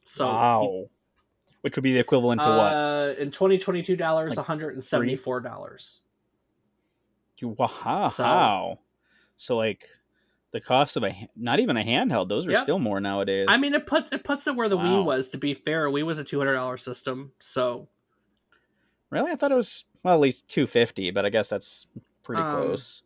[0.05, 0.85] So wow.
[1.61, 2.73] Which would be the equivalent to what?
[2.73, 6.01] Uh, in 2022 dollars, Like $174.
[7.41, 8.07] Wow.
[8.09, 8.79] So-
[9.37, 9.89] So, like
[10.51, 12.61] the cost of a not even a handheld, those are Yep.
[12.63, 13.47] still more nowadays.
[13.49, 15.01] I mean, it puts it puts it where the Wow.
[15.01, 15.27] Wii was.
[15.29, 17.89] To be fair, Wii was a two hundred dollar system, so
[19.09, 21.87] really, I thought it was well at least two fifty, but I guess that's
[22.23, 23.03] pretty Um, close.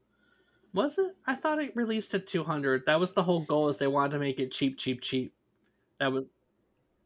[0.74, 1.16] was it?
[1.26, 2.86] I thought it released at two hundred.
[2.86, 3.68] That was the whole goal.
[3.70, 5.34] Is they wanted to make it cheap, cheap, cheap.
[6.00, 6.26] That was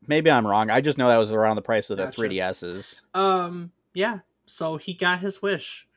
[0.07, 0.69] Maybe I'm wrong.
[0.69, 2.21] I just know that was around the price of the Gotcha.
[2.21, 3.01] 3DSs.
[3.13, 4.19] um yeah.
[4.45, 5.87] So he got his wish.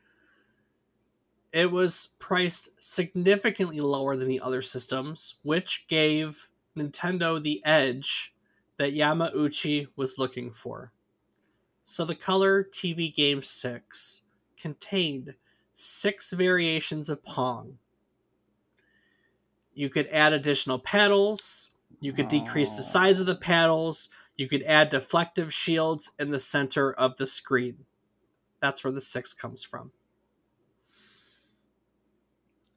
[1.51, 8.33] It was priced significantly lower than the other systems, which gave Nintendo the edge
[8.77, 10.91] that Yamauchi was looking for.
[11.83, 14.21] So the Color TV Game 6
[14.59, 15.33] contained
[15.75, 17.79] six variations of Pong.
[19.73, 24.63] You could add additional paddles, you could decrease the size of the paddles, you could
[24.63, 27.85] add deflective shields in the center of the screen.
[28.61, 29.91] That's where the six comes from.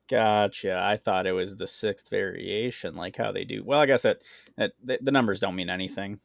[0.08, 0.76] Gotcha.
[0.76, 3.62] I thought it was the sixth variation, like how they do.
[3.62, 4.22] Well, I guess that,
[4.56, 6.18] that the, numbers don't mean anything.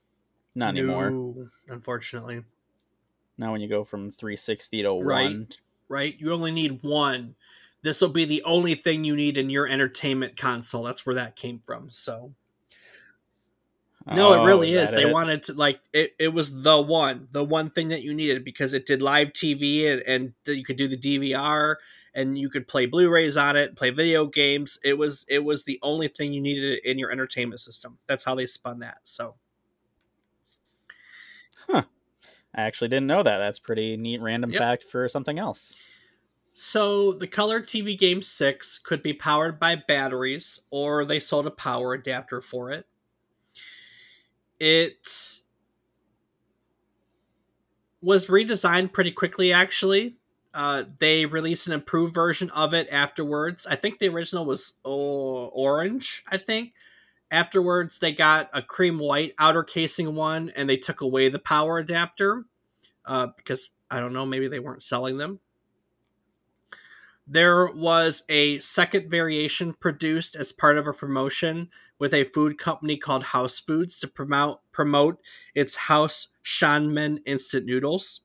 [0.55, 1.49] Not anymore.
[1.67, 2.43] Unfortunately.
[3.37, 5.23] Now when you go from 360 to Right.
[5.23, 5.47] one,
[5.87, 6.15] Right?
[6.17, 7.35] You only need one.
[7.83, 10.83] This will be the only thing you need in your entertainment console.
[10.83, 11.89] That's where that came from.
[11.91, 12.33] So
[14.05, 14.91] No, Oh, it really is.
[14.91, 15.13] that They it?
[15.13, 16.13] wanted to like it.
[16.19, 19.87] It was the one, the one thing that you needed because it did live TV
[19.87, 21.77] and, and that you could do the DVR
[22.13, 24.77] and you could play Blu-rays on it, play video games.
[24.83, 27.97] It was it was the only thing you needed in your entertainment system.
[28.07, 28.99] That's how they spun that.
[29.03, 29.37] So
[31.67, 31.83] huh?
[32.55, 33.37] I actually didn't know that.
[33.39, 34.53] That's pretty neat random Yep.
[34.53, 35.77] fact for something else.
[36.55, 41.51] So the Color TV Game 6 could be powered by batteries or they sold a
[41.51, 42.87] power adapter for it.
[44.59, 45.41] It
[48.01, 50.15] was redesigned pretty quickly actually.
[50.53, 53.67] Uh, they released an improved version of it afterwards.
[53.67, 56.71] I think the original was oh, orange, I think.
[57.29, 61.77] Afterwards, they got a cream white outer casing one and they took away the power
[61.79, 62.45] adapter
[63.05, 65.39] uh, because I don't know, maybe they weren't selling them.
[67.27, 71.69] There was a second variation produced as part of a promotion
[71.99, 75.19] with a food company called House Foods to promote promote
[75.53, 78.21] its House Shanmen instant noodles.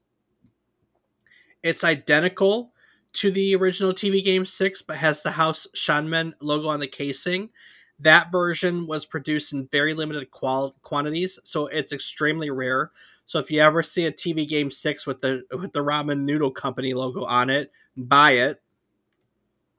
[1.62, 2.73] It's identical
[3.12, 7.51] to the original TV game 6 but has the House Shanmen logo on the casing.
[7.99, 12.91] That version was produced in very limited qual- quantities, so it's extremely rare.
[13.27, 16.51] So if you ever see a TV game 6 with the with the ramen noodle
[16.51, 18.62] company logo on it, buy it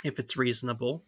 [0.03, 1.03] if it's reasonable.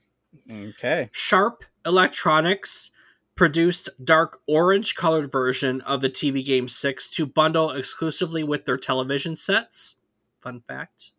[0.51, 1.09] Okay.
[1.11, 2.91] Sharp Electronics
[3.35, 8.77] produced dark orange colored version of the TV game 6 to bundle exclusively with their
[8.77, 9.95] television sets.
[10.41, 11.11] Fun fact.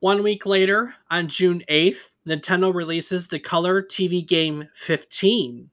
[0.00, 5.70] One week later, on June 8th, Nintendo releases the Color TV game 15.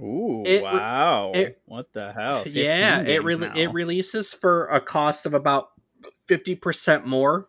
[0.00, 1.32] Ooh, It wow.
[1.34, 2.42] it- what the hell?
[2.44, 3.52] 15 yeah, it re- now.
[3.54, 5.70] it releases for a cost of about
[6.26, 7.48] 50% more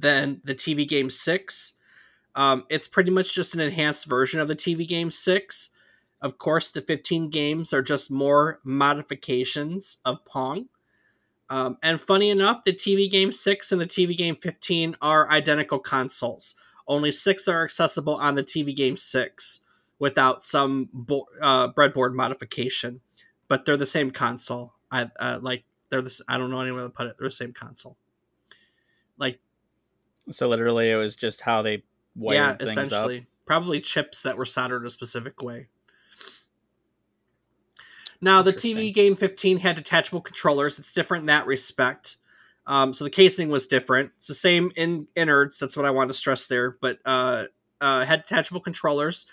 [0.00, 1.74] than the TV game 6.
[2.34, 5.70] Um, it's pretty much just an enhanced version of the TV game 6.
[6.20, 10.68] Of course, the 15 games are just more modifications of Pong.
[11.50, 15.78] Um, and funny enough, the TV game 6 and the TV game 15 are identical
[15.78, 16.56] consoles.
[16.86, 19.60] Only six are accessible on the TV game 6
[19.98, 23.00] without some bo- uh, breadboard modification.
[23.48, 24.72] But they're the same console.
[24.90, 27.16] I uh, like they're the I don't know any way to put it.
[27.18, 27.96] They're the same console.
[29.18, 29.38] Like
[30.30, 31.82] So literally, it was just how they
[32.14, 33.24] wired yeah, things essentially, up.
[33.46, 35.68] probably chips that were soldered a specific way.
[38.20, 40.78] Now, the TV game 15 had detachable controllers.
[40.78, 42.16] It's different in that respect.
[42.66, 44.12] Um, so the casing was different.
[44.16, 45.58] It's the same in innards.
[45.58, 46.70] That's what I wanted to stress there.
[46.80, 47.44] But uh,
[47.80, 49.26] uh, had detachable controllers.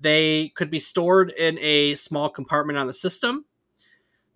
[0.00, 3.44] They could be stored in a small compartment on the system.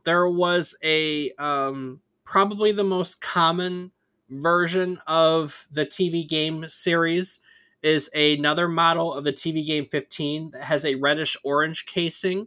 [0.05, 3.93] There was a um, probably the most common
[4.33, 7.41] version of the TV game series
[7.83, 12.47] is another model of the TV game 15 that has a reddish orange casing.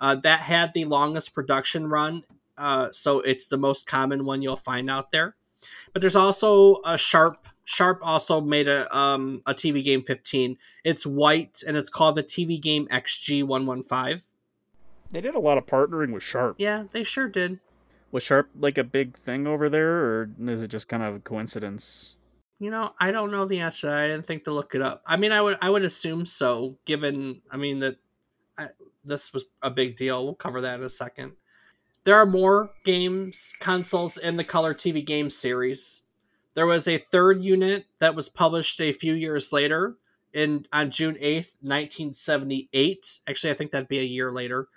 [0.00, 2.24] Uh, that had the longest production run,
[2.58, 5.36] uh, so it's the most common one you'll find out there.
[5.92, 7.46] But there's also a Sharp.
[7.64, 10.58] Sharp also made a um, a TV game 15.
[10.82, 14.22] It's white and it's called the TV game XG115.
[15.12, 16.56] They did a lot of partnering with Sharp.
[16.58, 17.60] Yeah, they sure did.
[18.12, 21.18] Was Sharp like a big thing over there, or is it just kind of a
[21.18, 22.18] coincidence?
[22.58, 23.90] You know, I don't know the answer.
[23.90, 25.02] I didn't think to look it up.
[25.06, 27.96] I mean, I would I would assume so, given I mean that
[28.56, 28.68] I,
[29.04, 30.24] this was a big deal.
[30.24, 31.32] We'll cover that in a second.
[32.04, 36.02] There are more games consoles in the Color TV game series.
[36.54, 39.96] There was a third unit that was published a few years later
[40.32, 43.20] in on June 8th, 1978.
[43.26, 44.68] Actually, I think that'd be a year later.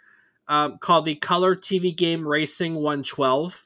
[0.48, 3.66] Um, called the Color TV game Racing 112.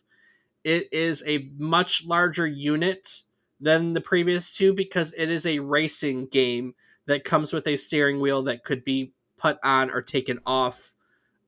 [0.64, 3.24] It is a much larger unit
[3.60, 6.76] than the previous two because it is a racing game
[7.06, 10.94] that comes with a steering wheel that could be put on or taken off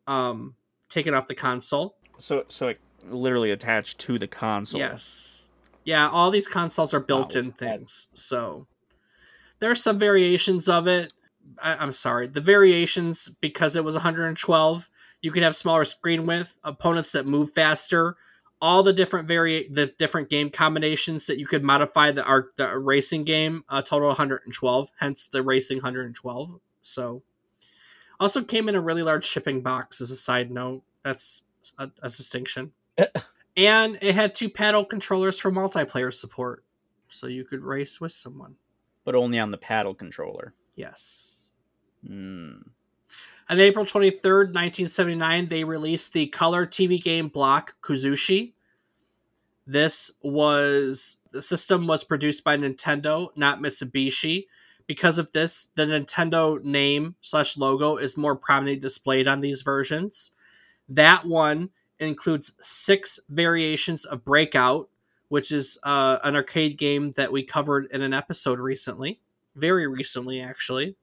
[0.07, 0.55] um
[0.89, 1.95] taken off the console.
[2.17, 2.79] So so it
[3.09, 4.79] literally attached to the console.
[4.79, 5.49] Yes.
[5.83, 8.07] Yeah, all these consoles are built-in wow, things.
[8.13, 8.67] So
[9.59, 11.13] there are some variations of it.
[11.61, 12.27] I, am sorry.
[12.27, 14.89] The variations because it was 112,
[15.21, 18.17] you could have smaller screen width, opponents that move faster,
[18.61, 22.77] all the different vari the different game combinations that you could modify the art the
[22.77, 27.23] racing game a uh, total 112 hence the racing 112 so
[28.21, 30.83] also came in a really large shipping box as a side note.
[31.03, 31.41] That's
[31.77, 32.71] a, a distinction.
[33.57, 36.63] And it had two paddle controllers for multiplayer support
[37.09, 38.55] so you could race with someone.
[39.03, 40.53] But only on the paddle controller.
[40.77, 41.51] Yes.
[42.09, 42.69] Mm.
[43.49, 48.53] On April 23rd, 1979, they released the color TV game block Kuzushi.
[49.67, 54.47] This was the system was produced by Nintendo, not Mitsubishi.
[54.87, 60.31] Because of this, the Nintendo name slash logo is more prominently displayed on these versions.
[60.89, 61.69] That one
[61.99, 64.89] includes six variations of Breakout,
[65.29, 69.21] which is uh, an arcade game that we covered in an episode recently,
[69.55, 70.95] very recently actually.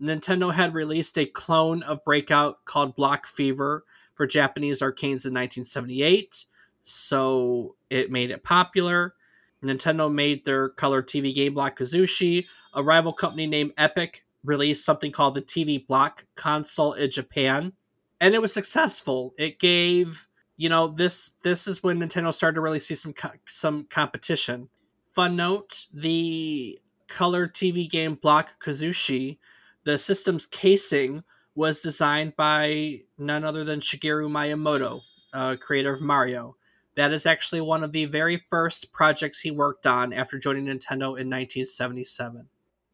[0.00, 3.84] Nintendo had released a clone of Breakout called Block Fever
[4.14, 6.46] for Japanese arcades in 1978,
[6.82, 9.14] so it made it popular.
[9.62, 12.46] Nintendo made their color TV game Block Kuzushi.
[12.74, 17.72] A rival company named Epoch released something called the TV Block console in Japan,
[18.20, 19.34] and it was successful.
[19.38, 20.26] It gave
[20.56, 24.68] you know this this is when Nintendo started to really see some co- some competition.
[25.14, 26.78] Fun note: the
[27.08, 29.38] color TV game Block Kuzushi
[29.84, 31.24] the system's casing
[31.54, 36.56] was designed by none other than Shigeru Miyamoto, uh, creator of Mario.
[36.96, 41.18] That is actually one of the very first projects he worked on after joining Nintendo
[41.18, 42.48] in 1977.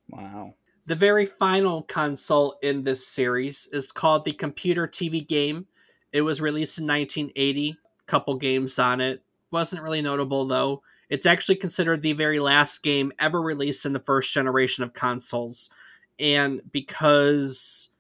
[0.09, 0.55] Wow.
[0.87, 5.67] The very final console in this series is called the Computer TV Game.
[6.13, 7.77] It was released in 1980.
[8.07, 9.23] Couple games on it.
[9.51, 10.83] Wasn't really notable though.
[11.09, 15.71] It's actually considered the very last game ever released in the first generation of consoles
[16.21, 17.91] and because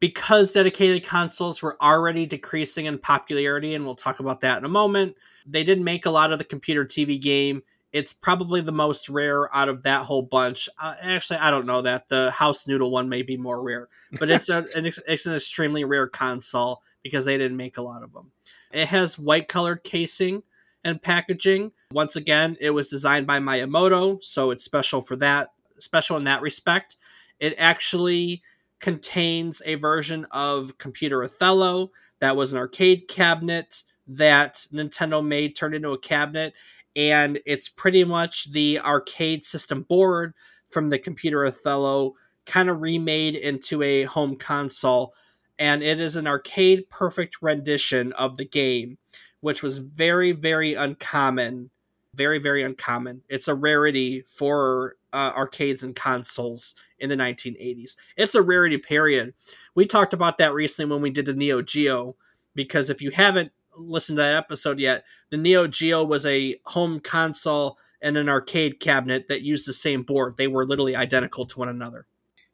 [0.00, 4.68] because dedicated consoles were already decreasing in popularity and we'll talk about that in a
[4.68, 5.14] moment
[5.46, 7.62] they didn't make a lot of the computer tv game.
[7.90, 10.68] It's probably the most rare out of that whole bunch.
[10.80, 12.08] Uh, actually i don't know that.
[12.08, 13.88] The house noodle one may be more rare
[14.18, 18.02] but it's, a, an, it's an extremely rare console because they didn't make a lot
[18.02, 18.32] of them
[18.72, 20.42] it has white colored casing
[20.84, 21.72] and packaging.
[21.90, 26.42] Once again it was designed by miyamoto so it's special for that special in that
[26.42, 26.96] respect
[27.40, 28.42] it actually
[28.80, 35.74] contains a version of Computer Othello that was an arcade cabinet that Nintendo made turned
[35.74, 36.54] into a cabinet.
[36.96, 40.34] And it's pretty much the arcade system board
[40.70, 42.14] from the Computer Othello
[42.46, 45.12] kind of remade into a home console.
[45.58, 48.98] And it is an arcade perfect rendition of the game
[49.40, 51.70] which was very very uncommon.
[52.14, 53.22] Very very uncommon.
[53.28, 57.96] It's a rarity for uh, arcades and consoles in the 1980s.
[58.16, 59.34] It's a rarity period.
[59.74, 62.16] We talked about that recently when we did the Neo Geo,
[62.54, 67.00] because if you haven't listened to that episode yet, the Neo Geo was a home
[67.00, 70.36] console and an arcade cabinet that used the same board.
[70.36, 72.06] They were literally identical to one another.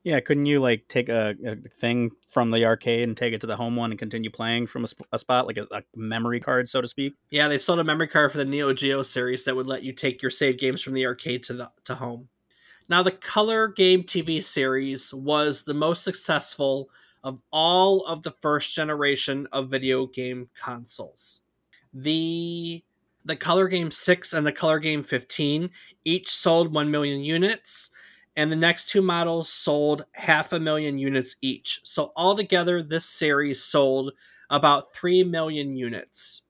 [0.04, 3.46] Yeah, couldn't you like take a, a thing from the arcade and take it to
[3.46, 6.40] the home one and continue playing from a, sp- a spot, like a, a, memory
[6.40, 7.14] card, so to speak?
[7.30, 9.94] Yeah, they sold a memory card for the Neo Geo series that would let you
[9.94, 12.28] take your save games from the arcade to the to home.
[12.88, 16.90] Now, the Color Game TV series was the most successful
[17.22, 21.40] of all of the first generation of video game consoles.
[21.94, 22.84] The
[23.24, 25.70] the Color Game 6 and the Color Game 15
[26.04, 27.88] each sold 1 million units,
[28.36, 31.80] and the next two models sold half a million units each.
[31.84, 34.12] So, altogether, this series sold
[34.50, 36.42] about 3 million units.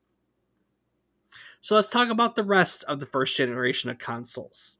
[1.60, 4.78] So, let's talk about the rest of the first generation of consoles.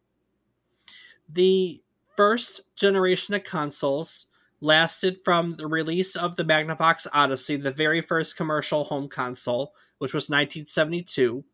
[1.29, 1.83] The
[2.17, 4.27] first generation of consoles
[4.61, 10.15] lasted from the release of the Magnavox Odyssey, the very first commercial home console, which
[10.15, 11.45] was 1972,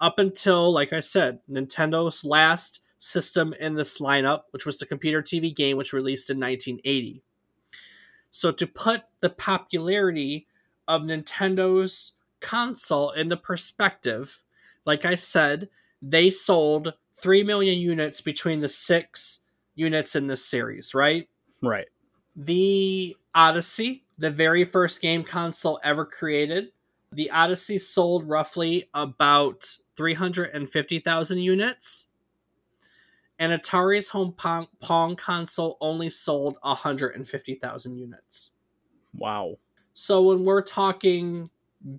[0.00, 5.22] up until, like I said, Nintendo's last system in this lineup, which was the computer
[5.22, 7.22] TV game, which released in 1980.
[8.30, 10.46] So to put the popularity
[10.86, 14.42] of Nintendo's console into perspective,
[14.84, 15.68] like I said,
[16.00, 19.42] they sold 3 million units between the six
[19.74, 21.28] units in this series, right?
[21.62, 21.86] Right.
[22.36, 26.72] The Odyssey, the very first game console ever created,
[27.12, 32.06] the Odyssey sold roughly about 350,000 units.
[33.38, 38.50] And Atari's home Pong, Pong console only sold 150,000 units.
[39.14, 39.58] Wow.
[39.94, 41.50] So when we're talking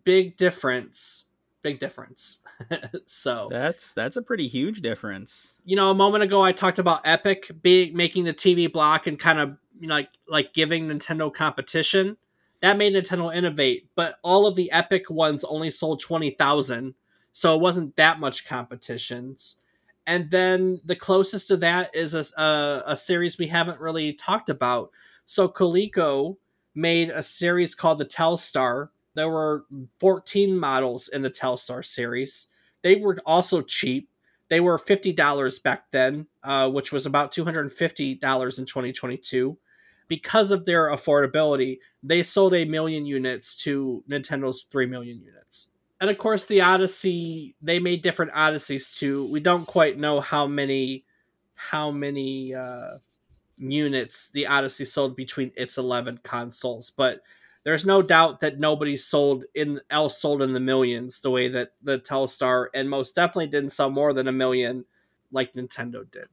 [0.03, 1.25] big difference,
[1.61, 2.39] big difference.
[3.05, 5.57] so That's that's a pretty huge difference.
[5.65, 9.19] you know, a moment ago I talked about Epoch being making the TV block and
[9.19, 12.17] kind of you know, like like giving Nintendo competition.
[12.61, 16.95] That made Nintendo innovate, but all of the Epoch ones only sold twenty thousand,
[17.31, 19.57] so it wasn't that much competitions.
[20.05, 24.49] And then the closest to that is a, a, a series we haven't really talked
[24.49, 24.89] about.
[25.25, 26.37] So Coleco
[26.73, 28.89] made a series called the Telstar.
[29.19, 29.65] There were
[29.99, 32.47] 14 models in the Telstar series.
[32.83, 34.09] They were also cheap.
[34.47, 38.17] They were $50 back then, uh, which was about $250 in
[38.65, 39.57] 2022.
[40.07, 45.71] Because of their affordability, they sold a million units to Nintendo's 3 million units.
[45.99, 49.25] And of course, the Odyssey, they made different Odysseys too.
[49.25, 51.03] We don't quite know how many
[51.55, 52.99] how many uh,
[53.57, 57.19] units the Odyssey sold between its 11 consoles, but
[57.63, 61.73] there's no doubt that nobody sold in else sold in the millions the way that
[61.81, 64.85] the Telstar and most definitely didn't sell more than a million
[65.31, 66.27] like Nintendo did.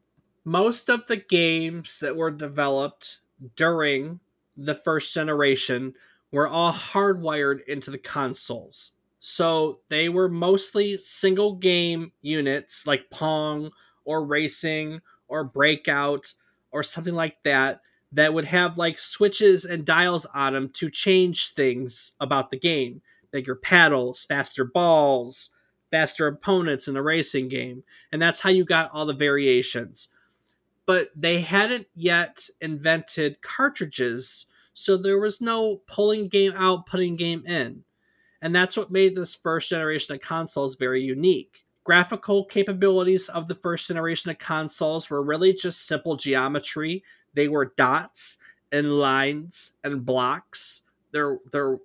[0.44, 3.20] Most of the games that were developed
[3.56, 4.20] during
[4.56, 5.94] the first generation
[6.30, 8.92] were all hardwired into the consoles.
[9.18, 13.70] So they were mostly single game units like Pong
[14.04, 16.32] or Racing or Breakout
[16.70, 17.80] or something like that
[18.16, 23.02] that would have like switches and dials on them to change things about the game.
[23.30, 25.50] Bigger paddles faster balls
[25.90, 27.84] faster opponents in a racing game.
[28.10, 30.08] And that's how you got all the variations.
[30.84, 37.46] But they hadn't yet invented cartridges so there was no pulling game out putting game
[37.46, 37.84] in.
[38.42, 41.64] And that's what made this first generation of consoles very unique.
[41.82, 47.02] Graphical capabilities of the first generation of consoles were really just simple geometry
[47.36, 48.38] they were dots
[48.72, 50.82] and lines and blocks.
[51.12, 51.78] They're they're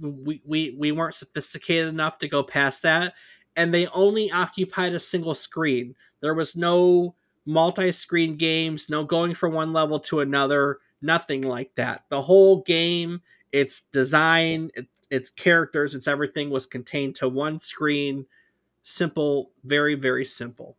[0.00, 3.14] we, we we weren't sophisticated enough to go past that,
[3.54, 5.94] and they only occupied a single screen.
[6.20, 7.14] There was no
[7.46, 12.04] multi-screen games, no going from one level to another, nothing like that.
[12.08, 13.22] The whole game,
[13.52, 18.26] its design, it, its characters, its everything was contained to one screen.
[18.82, 20.76] Simple, very very simple.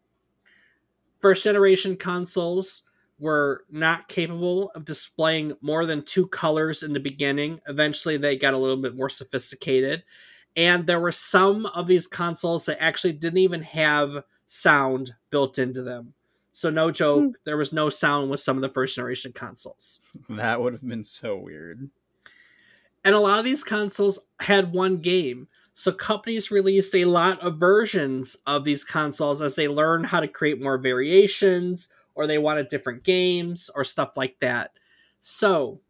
[1.19, 2.83] First generation consoles
[3.21, 7.61] were not capable of displaying more than two colors in the beginning.
[7.67, 10.03] Eventually, they got a little bit more sophisticated.
[10.57, 15.83] And there were some of these consoles that actually didn't even have sound built into
[15.83, 16.13] them.
[16.51, 17.33] So, no joke, mm.
[17.45, 20.01] there was no sound with some of the first generation consoles.
[20.27, 21.89] That would have been so weird.
[23.05, 25.47] And a lot of these consoles had one game.
[25.73, 30.27] So, companies released a lot of versions of these consoles as they learned how to
[30.27, 31.89] create more variations
[32.21, 34.71] or they wanted different games or stuff like that.
[35.19, 35.81] So,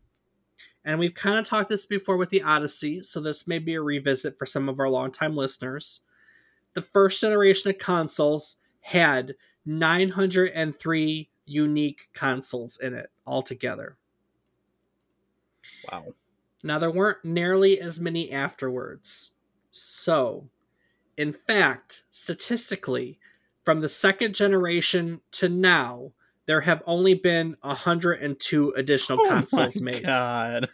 [0.83, 3.81] and we've kind of talked this before with the Odyssey, so this may be a
[3.81, 6.01] revisit for some of our longtime listeners.
[6.73, 13.97] The first generation of consoles had 903 unique consoles in it altogether.
[15.91, 16.15] Wow.
[16.63, 19.31] Now, there weren't nearly as many afterwards.
[19.71, 20.49] So,
[21.17, 23.19] in fact, statistically,
[23.63, 26.11] from the second generation to now,
[26.51, 30.03] there have only been 102 additional oh consoles made.
[30.03, 30.67] God.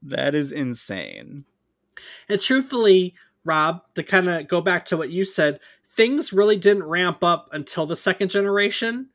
[0.00, 1.46] That is insane.
[2.28, 5.58] And truthfully, Rob, to kind of go back to what you said,
[5.88, 9.08] things really didn't ramp up until the second generation.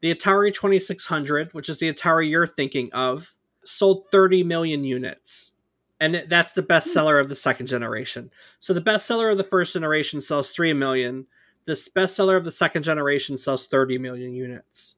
[0.00, 5.52] The Atari 2600, which is the Atari you're thinking of, sold 30 million units.
[6.00, 7.20] And that's the bestseller hmm.
[7.20, 8.30] of the second generation.
[8.58, 11.26] So the bestseller of the first generation sells 3 million
[11.66, 14.96] this bestseller of the second generation sells 30 million units.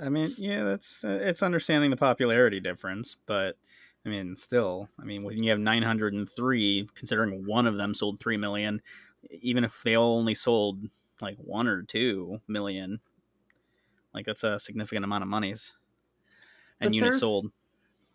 [0.00, 3.56] I mean, yeah, that's uh, it's understanding the popularity difference, but
[4.04, 8.36] I mean, still, I mean, when you have 903, considering one of them sold 3
[8.36, 8.82] million,
[9.30, 10.80] even if they all only sold
[11.20, 13.00] like 1 or 2 million,
[14.12, 15.74] like that's a significant amount of monies
[16.80, 17.46] and but units sold.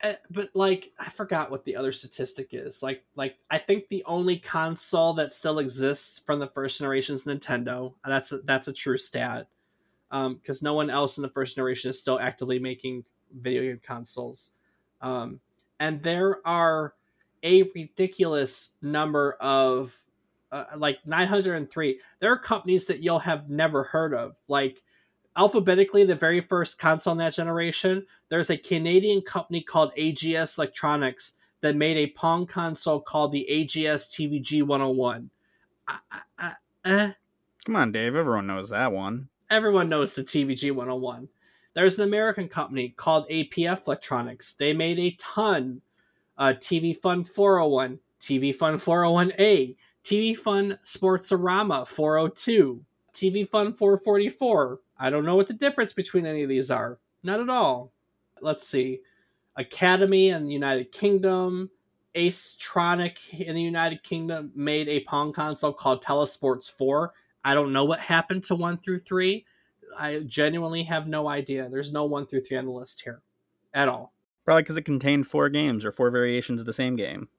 [0.04, 2.82] Uh, but like I forgot what the other statistic is.
[2.82, 7.26] Like like I think the only console that still exists from the first generation is
[7.26, 7.94] Nintendo.
[8.06, 9.48] That's a, that's a true stat.
[10.10, 13.80] Um, because no one else in the first generation is still actively making video game
[13.82, 14.52] consoles.
[15.02, 15.40] Um,
[15.80, 16.94] and there are
[17.44, 19.96] a ridiculous number of
[20.52, 24.84] uh, like 903 there are companies that you'll have never heard of like
[25.38, 31.34] alphabetically the very first console in that generation there's a canadian company called ags electronics
[31.62, 35.30] that made a pong console called the ags tvg 101
[35.88, 35.98] uh,
[36.40, 36.52] uh,
[36.86, 37.12] uh,
[37.66, 38.16] Come on, Dave.
[38.16, 39.30] Everyone knows that one.
[39.50, 41.28] everyone knows the tvg 101
[41.74, 45.82] there's an american company called apf electronics they made a ton
[46.38, 54.80] uh, tv fun 401 tv fun 401a TV Fun Sportsorama 402, TV Fun 444.
[55.02, 57.00] I don't know what the difference between any of these are.
[57.24, 57.92] Not at all.
[58.40, 59.02] Let's see.
[59.56, 61.72] Academy in the United Kingdom,
[62.14, 67.14] Ace Tronic in the United Kingdom made a Pong console called Telesports 4.
[67.44, 69.44] I don't know what happened to 1 through 3.
[69.98, 71.68] I genuinely have no idea.
[71.68, 73.24] There's no 1 through 3 on the list here
[73.74, 74.14] at all.
[74.46, 77.30] Probably because it contained four games or four variations of the same game.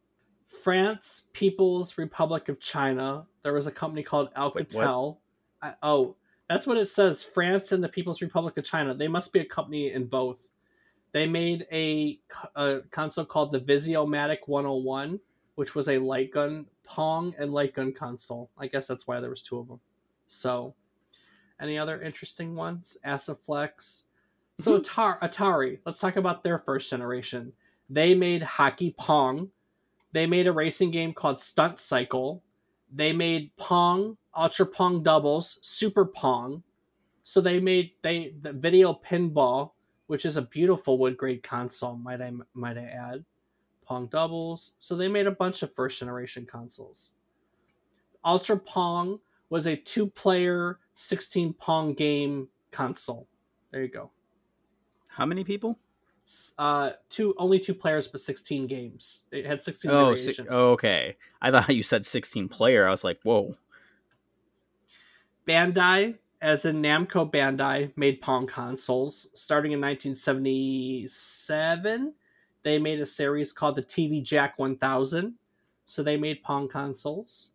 [0.47, 3.27] France People's Republic of China.
[3.45, 5.19] There was a company called Alcatel.
[5.61, 6.17] I, oh,
[6.53, 7.23] that's what it says.
[7.23, 8.95] France and the People's Republic of China.
[8.95, 10.51] They must be a company in both.
[11.13, 12.19] They made a,
[12.55, 15.21] a console called the Visiomatic 101,
[15.55, 18.51] which was a light gun Pong and light gun console.
[18.59, 19.81] I guess that's why there was two of them.
[20.27, 20.75] So,
[21.61, 22.97] any other interesting ones?
[23.05, 24.05] Asaflex.
[24.59, 25.01] So mm-hmm.
[25.01, 25.79] Atari, Atari.
[25.85, 27.53] Let's talk about their first generation.
[27.89, 29.51] They made Hockey Pong
[30.13, 32.43] they made a racing game called Stunt Cycle.
[32.93, 36.63] They made Pong, Ultra Pong Doubles, Super Pong.
[37.23, 39.73] So they made they the video pinball,
[40.07, 43.25] which is a beautiful wood grade console, might I might I add.
[43.85, 44.75] Pong Doubles.
[44.79, 47.13] So they made a bunch of first generation consoles.
[48.25, 53.29] Ultra Pong was a two player 16 Pong game console.
[53.71, 54.11] There you go.
[55.09, 55.79] How many people?
[56.59, 59.25] Uh two only two players but 16 games.
[59.31, 60.37] It had 16 Oh, variations.
[60.37, 61.17] si- oh, okay.
[61.41, 62.87] I thought you said 16 player.
[62.87, 63.57] I was like, whoa.
[65.47, 69.29] bandai as in namco bandai made pong consoles.
[69.35, 72.15] Starting in 1977
[72.65, 75.35] they made a series called the tv jack 1000
[75.85, 77.51] so they made pong consoles.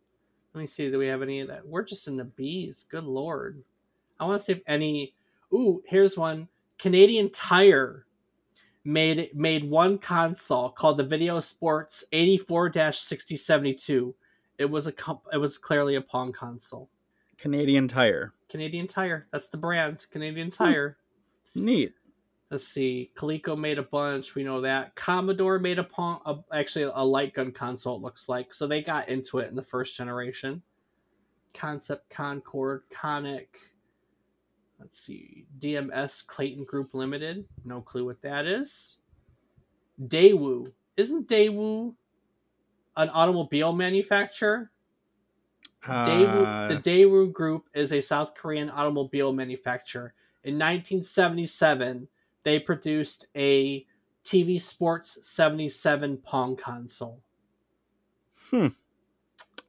[0.54, 1.66] Let me see do we have any of that?
[1.68, 2.86] We're just in the bees.
[2.90, 3.64] Good lord.
[4.20, 5.14] I want to see if any
[5.54, 6.48] ooh here's one.
[6.78, 8.06] Canadian tire
[8.88, 14.14] made made one console called the Video Sports 84-6072.
[14.58, 14.94] It was a
[15.34, 16.90] it was clearly a Pong console.
[17.38, 18.34] Canadian Tire.
[18.50, 20.06] Canadian Tire, that's the brand.
[20.10, 20.52] Canadian hmm.
[20.52, 20.98] Tire.
[21.54, 21.94] Neat.
[22.50, 23.12] Let's see.
[23.14, 24.34] Coleco made a bunch.
[24.34, 24.96] We know that.
[24.96, 27.98] Commodore made a Pong, a, actually a light gun console.
[27.98, 30.62] It looks like so they got into it in the first generation.
[31.54, 33.74] Concept Concord, Conic.
[34.80, 35.46] Let's see.
[35.60, 37.46] DMS Clayton Group Limited.
[37.66, 38.98] No clue what that is.
[40.02, 40.72] Daewoo.
[40.96, 41.96] Isn't Daewoo
[42.96, 44.72] an automobile manufacturer?
[45.84, 50.14] Daewoo, the Uh, Daewoo Group is a South Korean automobile manufacturer.
[50.44, 52.08] In 1977,
[52.44, 53.86] they produced a
[54.24, 57.22] TV Sports 77 Pong console.
[58.52, 58.68] hmm.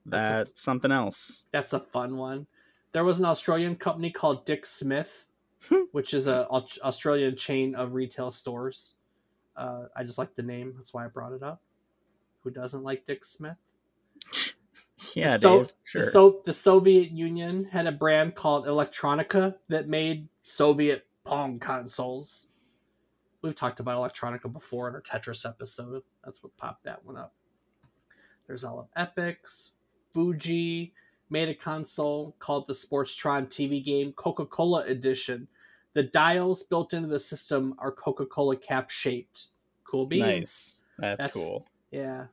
[0.06, 1.44] that's a- That's something else.
[1.52, 2.46] That's a fun one.
[2.92, 5.26] There was an Australian company called Dick Smith,
[5.68, 5.82] Hmm.
[5.92, 8.94] which is a Australian chain of retail stores.
[9.56, 10.74] Uh, I just like the name.
[10.76, 11.60] That's why I brought it up.
[12.44, 13.56] Who doesn't like Dick Smith?
[15.14, 15.72] Yeah, so, Dave.
[15.84, 16.02] Sure.
[16.02, 22.48] the, so the Soviet Union had a brand called Elektronika that made Soviet Pong consoles.
[23.40, 26.02] We've talked about Elektronika before in our Tetris episode.
[26.24, 27.32] That's what popped that one up.
[28.48, 29.74] There's all of Epochs.
[30.12, 30.94] Fuji
[31.30, 35.48] made a console called the Sportstron TV game Coca Cola Edition.
[35.94, 39.48] The dials built into the system are Coca Cola cap shaped.
[39.84, 40.26] Cool beans.
[40.26, 40.82] nice.
[40.98, 41.66] That's, That's- cool.
[41.90, 42.26] Yeah.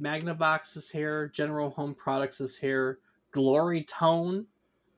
[0.00, 1.26] Magnavox is here.
[1.26, 2.98] General Home Products is here.
[3.32, 4.46] Glory Tone.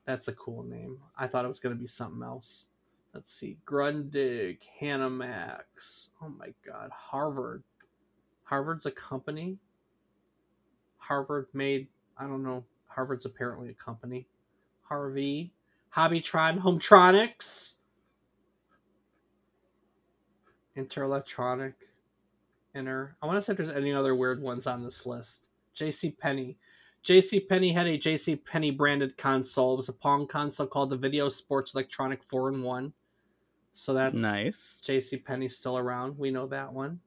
[0.05, 0.99] That's a cool name.
[1.17, 2.69] I thought it was going to be something else.
[3.15, 3.57] Let's see.
[3.67, 6.09] Grundig, Hanimex.
[6.23, 6.91] Oh my God.
[6.93, 7.63] Harvard.
[8.45, 9.59] Harvard's a company.
[10.99, 12.65] Harvard made, I don't know.
[12.95, 14.27] Harvard's apparently a company.
[14.83, 15.53] Harvey.
[15.97, 17.75] Hobbytron Hometronics.
[20.77, 21.75] Interelectronic.
[22.75, 23.17] Inner.
[23.21, 25.47] I want to see if there's any other weird ones on this list.
[25.75, 26.57] JC Penney.
[27.05, 29.75] JC Penney had a JC Penney branded console.
[29.75, 32.93] It was a Pong console called the Video Sports Electronic 4 in 1.
[33.73, 34.81] So that's nice.
[34.85, 36.19] JC Penney's still around.
[36.19, 37.01] We know that one.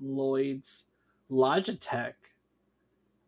[0.00, 0.86] Lloyd's
[1.30, 2.14] Logitech.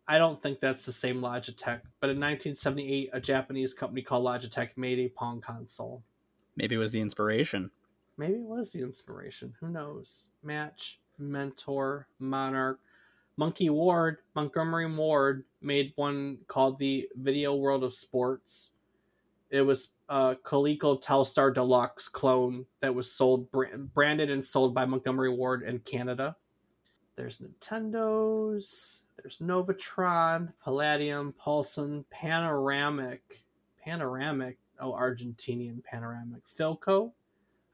[0.08, 4.70] I don't think that's the same Logitech, but in 1978 a Japanese company called Logitech
[4.76, 6.02] made a Pong console.
[6.56, 7.70] Maybe it was the inspiration.
[8.16, 9.54] Maybe it was the inspiration.
[9.60, 10.28] Who knows?
[10.42, 10.98] Match.
[11.18, 12.78] Mentor, Monarch,
[13.36, 18.72] Monkey Ward, Montgomery Ward made one called the Video World of Sports.
[19.50, 23.48] It was a Coleco Telstar Deluxe clone that was sold,
[23.94, 26.36] branded and sold by Montgomery Ward in Canada.
[27.18, 29.02] There's Nintendo's.
[29.20, 33.42] There's Novatron, Palladium, Pulson, Panoramic,
[33.84, 34.56] Panoramic.
[34.80, 36.42] Oh, Argentinian Panoramic.
[36.56, 37.10] Philco.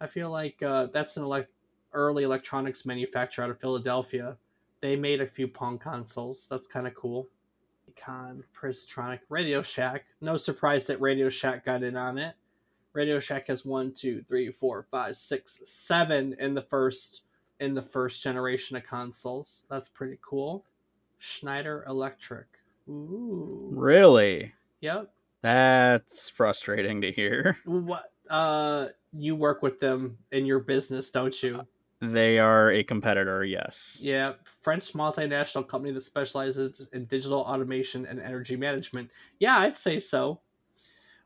[0.01, 1.53] I feel like uh, that's an elect-
[1.93, 4.39] early electronics manufacturer out of Philadelphia.
[4.81, 6.47] They made a few Pong consoles.
[6.51, 7.29] That's kind of cool.
[7.93, 10.07] Econ, Prismatronic, Radio Shack.
[10.23, 12.35] No surprise that Radio Shack got in on it.
[12.95, 17.24] Radio Shack has one, two, three, four, five, six, seven in the first
[17.61, 19.67] in the first generation of consoles.
[19.71, 20.65] That's pretty cool.
[21.19, 22.47] Schneider Electric.
[22.89, 23.71] Ooh.
[23.73, 24.53] Really?
[24.81, 25.11] Yep.
[25.43, 27.59] That's frustrating to hear.
[27.65, 31.67] What uh you work with them in your business, don't you?
[32.01, 33.99] They are a competitor, yes.
[34.03, 34.33] Yeah,
[34.63, 39.11] French multinational company that specializes in digital automation and energy management.
[39.39, 40.41] Yeah, I'd say so.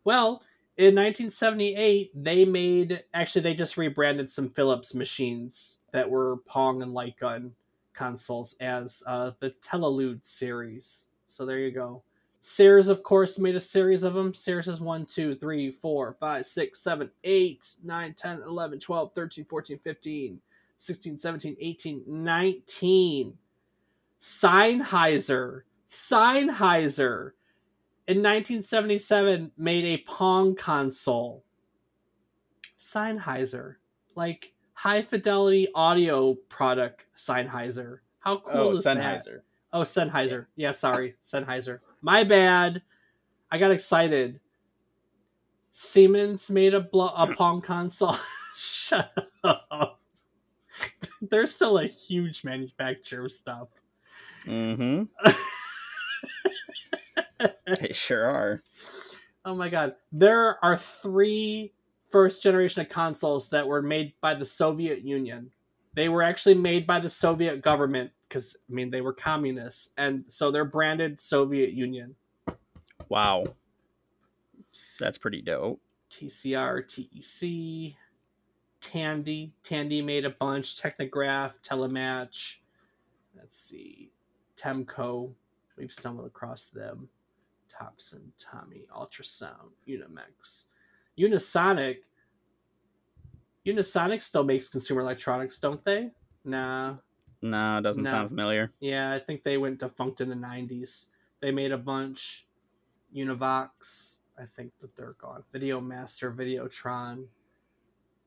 [0.05, 0.43] Well,
[0.79, 6.95] in 1978, they made actually they just rebranded some Philips machines that were Pong and
[6.95, 7.55] Light Gun
[7.95, 11.09] consoles as uh, the Telelude series.
[11.26, 12.05] So there you go.
[12.41, 14.33] Sears, of course, made a series of them.
[14.33, 19.45] Sears is 1, 2, 3, 4, 5, 6, 7, 8, 9, 10, 11, 12, 13,
[19.45, 20.41] 14, 15,
[20.76, 23.39] 16, 17, 18, 19.
[24.20, 25.62] Sennheiser.
[25.89, 27.33] Sennheiser
[28.09, 31.45] in 1977 made a Pong console.
[32.79, 33.75] Sennheiser.
[34.17, 37.99] Like high fidelity audio product Sennheiser.
[38.21, 39.25] How cool oh, is Sennheiser.
[39.25, 39.43] that?
[39.75, 40.47] Oh, Sennheiser.
[40.57, 41.17] Yeah, sorry.
[41.23, 41.81] Sennheiser.
[42.01, 42.81] My bad.
[43.51, 44.41] I got excited.
[45.71, 48.17] Siemens made a, blo- a Pong console.
[48.57, 49.13] Shut
[49.45, 50.01] up.
[51.21, 53.69] They're still a huge manufacturer of stuff.
[54.47, 55.03] Mm-hmm.
[57.66, 58.62] they sure are.
[59.45, 59.95] Oh my god.
[60.12, 61.72] There are three
[62.11, 65.51] first generation of consoles that were made by the Soviet Union.
[65.95, 70.24] They were actually made by the Soviet government because I mean they were communists, and
[70.28, 72.16] so they're branded Soviet Union.
[73.09, 73.45] Wow,
[75.01, 75.80] that's pretty dope.
[76.11, 77.97] TCR, TEC,
[78.80, 80.80] Tandy, Tandy made a bunch.
[80.80, 82.59] Technograph, Telematch.
[83.36, 84.12] Let's see,
[84.57, 85.32] Temco.
[85.76, 87.09] We've stumbled across them.
[87.79, 90.66] Topson, Tommy, Ultrasound, Unimex,
[91.18, 91.99] Unisonic.
[93.66, 96.11] Unisonic still makes consumer electronics, don't they?
[96.45, 96.97] Nah.
[97.43, 98.11] Nah, doesn't nah.
[98.11, 98.72] sound familiar.
[98.81, 101.07] Yeah, I think they went defunct in the 90s.
[101.41, 102.47] They made a bunch.
[103.14, 105.45] Univox, I think that they're gone.
[105.53, 107.26] Video Master, Videotron.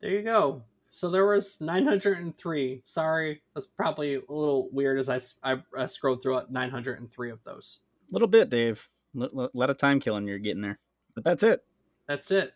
[0.02, 0.64] There you go.
[0.90, 2.82] So there was 903.
[2.84, 5.20] Sorry, that's probably a little weird as I,
[5.54, 7.80] I, I scrolled through 903 of those.
[8.10, 8.90] A little bit, Dave.
[9.20, 10.80] A lot of time killing you're getting there.
[11.14, 11.64] But that's it.
[12.08, 12.54] That's it.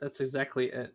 [0.00, 0.94] That's exactly it.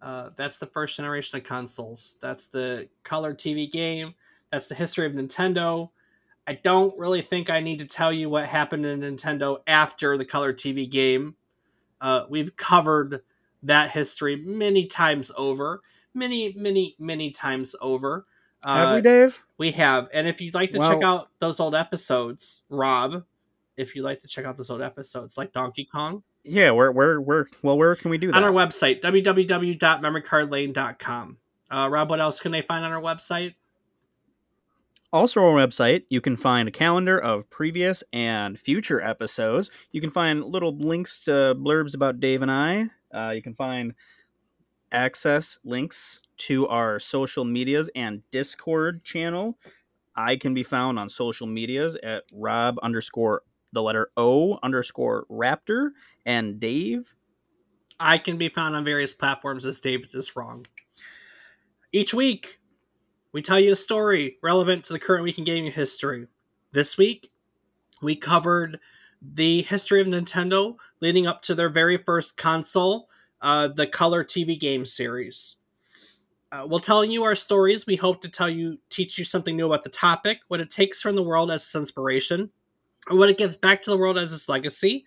[0.00, 2.16] Uh, that's the first generation of consoles.
[2.20, 4.14] That's the color TV game.
[4.50, 5.90] That's the history of Nintendo.
[6.46, 10.24] I don't really think I need to tell you what happened in Nintendo after the
[10.24, 11.34] color TV game.
[12.00, 13.22] Uh, we've covered
[13.62, 15.82] that history many times over,
[16.14, 18.26] many, many, many times over.
[18.62, 19.42] Uh, have we, Dave?
[19.58, 20.08] We have.
[20.12, 23.24] And if you'd like to well, check out those old episodes, Rob,
[23.76, 26.24] if you'd like to check out those old episodes, like Donkey Kong.
[26.44, 28.36] Yeah, where where where well where can we do that?
[28.36, 31.38] On our website, www.memorycardlane.com.
[31.68, 33.54] Uh, Rob, what else can they find on our website?
[35.12, 39.70] Also, on our website, you can find a calendar of previous and future episodes.
[39.90, 42.90] You can find little links to blurbs about Dave and I.
[43.12, 43.94] Uh, you can find
[44.92, 49.58] access links to our social medias and Discord channel.
[50.14, 53.42] I can be found on social medias at Rob underscore
[53.76, 55.90] the letter O underscore Raptor,
[56.24, 57.14] and Dave.
[58.00, 60.66] I can be found on various platforms as David is wrong.
[61.92, 62.58] Each week,
[63.32, 66.26] we tell you a story relevant to the current week in gaming history.
[66.72, 67.30] This week,
[68.00, 68.80] we covered
[69.20, 73.10] the history of Nintendo leading up to their very first console,
[73.42, 75.56] uh, the Color TV game series.
[76.50, 77.86] Uh, we'll tell you our stories.
[77.86, 81.02] We hope to tell you, teach you something new about the topic, what it takes
[81.02, 82.50] from the world as its inspiration,
[83.08, 85.04] what it gives back to the world as its legacy.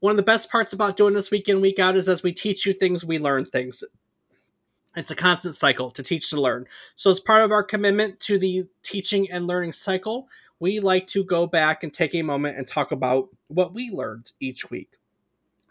[0.00, 2.32] One of the best parts about doing this week in, week out is as we
[2.32, 3.82] teach you things, we learn things.
[4.96, 6.66] It's a constant cycle to teach to learn.
[6.96, 10.28] So, as part of our commitment to the teaching and learning cycle,
[10.60, 14.32] we like to go back and take a moment and talk about what we learned
[14.40, 14.92] each week.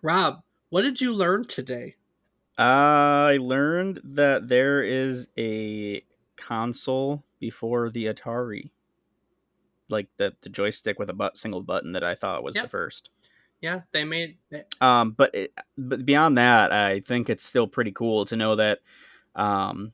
[0.01, 1.95] Rob, what did you learn today?
[2.57, 6.03] I learned that there is a
[6.35, 8.71] console before the Atari.
[9.89, 12.65] Like the, the joystick with a but, single button that I thought was Yep.
[12.65, 13.09] the first.
[13.61, 14.37] Yeah, they made.
[14.81, 18.79] Um, but it, but beyond that, I think it's still pretty cool to know that
[19.35, 19.93] um,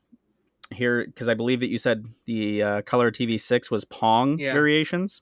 [0.71, 4.53] here because I believe that you said the uh, Color TV six was Pong Yeah.
[4.53, 5.21] variations.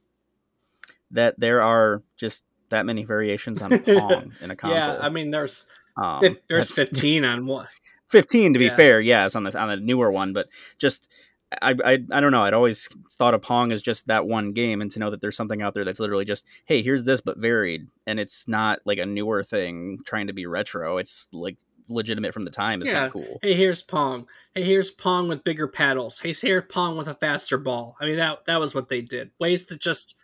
[1.11, 4.95] That there are just that many variations on Pong in a console.
[4.95, 5.67] Yeah, I mean, there's
[6.01, 7.67] um, there's 15 on one.
[8.09, 8.75] 15 to be Yeah.
[8.75, 10.47] fair yes on the on the newer one but
[10.77, 11.09] just
[11.61, 14.81] I, I i don't know i'd always thought of pong as just that one game
[14.81, 17.37] and to know that there's something out there that's literally just hey here's this but
[17.37, 21.57] varied and it's not like a newer thing trying to be retro it's like
[21.89, 22.93] legitimate from the time is Yeah.
[22.93, 24.27] kind of cool Hey, here's Pong.
[24.55, 26.19] Hey, here's Pong with bigger paddles.
[26.19, 27.97] Hey, here's Pong with a faster ball.
[27.99, 29.31] I mean, that that was what they did.
[29.39, 30.15] Ways to just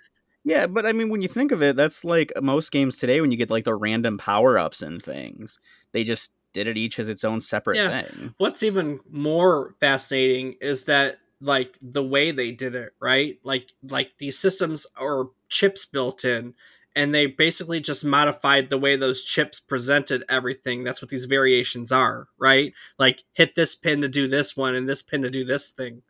[0.45, 3.31] yeah but i mean when you think of it that's like most games today when
[3.31, 5.59] you get like the random power-ups and things
[5.91, 8.01] they just did it each as its own separate Yeah.
[8.01, 8.33] thing.
[8.39, 13.37] What's even more fascinating is that like the way they did it right?
[13.43, 16.55] Like like these systems are chips built in
[16.95, 20.83] and they basically just modified the way those chips presented everything.
[20.83, 22.73] That's what these variations are right?
[22.97, 26.01] Like hit this pin to do this one and this pin to do this thing.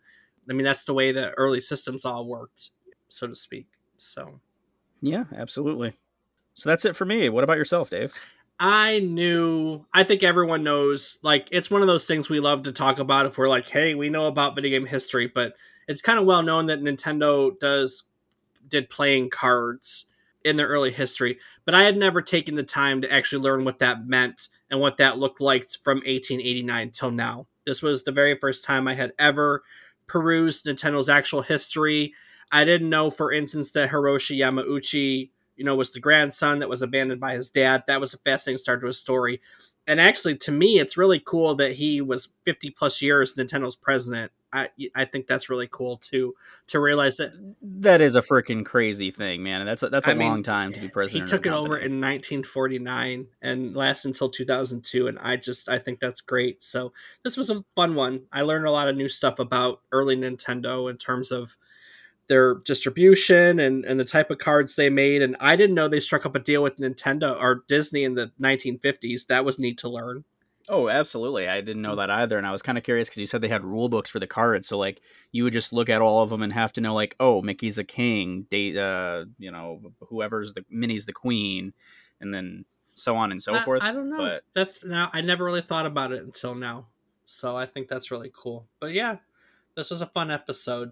[0.49, 2.69] I mean that's the way the early systems all worked
[3.09, 3.67] so to speak
[3.97, 4.39] so.
[5.01, 5.91] Yeah absolutely.
[6.53, 7.27] So that's it for me.
[7.27, 8.13] What about yourself dave
[8.59, 9.85] I knew.
[9.93, 11.19] I think everyone knows.
[11.21, 13.93] Like, it's one of those things we love to talk about if we're like, hey,
[13.93, 15.53] we know about video game history, but
[15.87, 18.03] it's kind of well known that Nintendo does
[18.67, 20.07] did playing cards
[20.43, 21.39] in their early history.
[21.65, 24.97] But I had never taken the time to actually learn what that meant and what
[24.97, 27.47] that looked like from 1889 till now.
[27.65, 29.63] This was the very first time I had ever
[30.07, 32.13] perused Nintendo's actual history.
[32.51, 36.81] I didn't know, for instance, that Hiroshi Yamauchi you know, was the grandson that was
[36.81, 37.83] abandoned by his dad.
[37.87, 39.41] That was a fascinating start to his story.
[39.87, 44.31] And actually, to me, it's really cool that he was 50 plus years Nintendo's president.
[44.51, 46.33] I I think that's really cool too
[46.67, 47.31] to realize that
[47.61, 49.65] That is a freaking crazy thing, man.
[49.65, 51.29] That's a, that's a I mean, long time to be president.
[51.29, 55.07] he took it over in 1949 and lasted until 2002.
[55.07, 56.63] And I just I think that's great.
[56.63, 56.93] So
[57.23, 58.23] this was a fun one.
[58.31, 61.55] I learned a lot of new stuff about early Nintendo in terms of
[62.27, 65.21] their distribution and, and the type of cards they made.
[65.21, 68.31] And I didn't know they struck up a deal with Nintendo or Disney in the
[68.41, 69.27] 1950s.
[69.27, 70.23] That was neat to learn.
[70.69, 71.47] Oh, absolutely.
[71.47, 73.47] I didn't know that either, and I was kind of curious because you said they
[73.47, 74.67] had rule books for the cards.
[74.67, 74.99] So like,
[75.31, 77.77] you would just look at all of them and have to know like, oh, Mickey's
[77.77, 81.71] a king, date, uh, you know, whoever's the Minnie's the queen,
[82.19, 82.65] and then
[82.95, 83.81] so on and so I, forth.
[83.81, 84.17] I don't know.
[84.17, 86.87] but- That's now I never really thought about it until now.
[87.25, 88.67] So I think that's really cool.
[88.81, 89.17] But yeah,
[89.77, 90.91] this was a fun episode.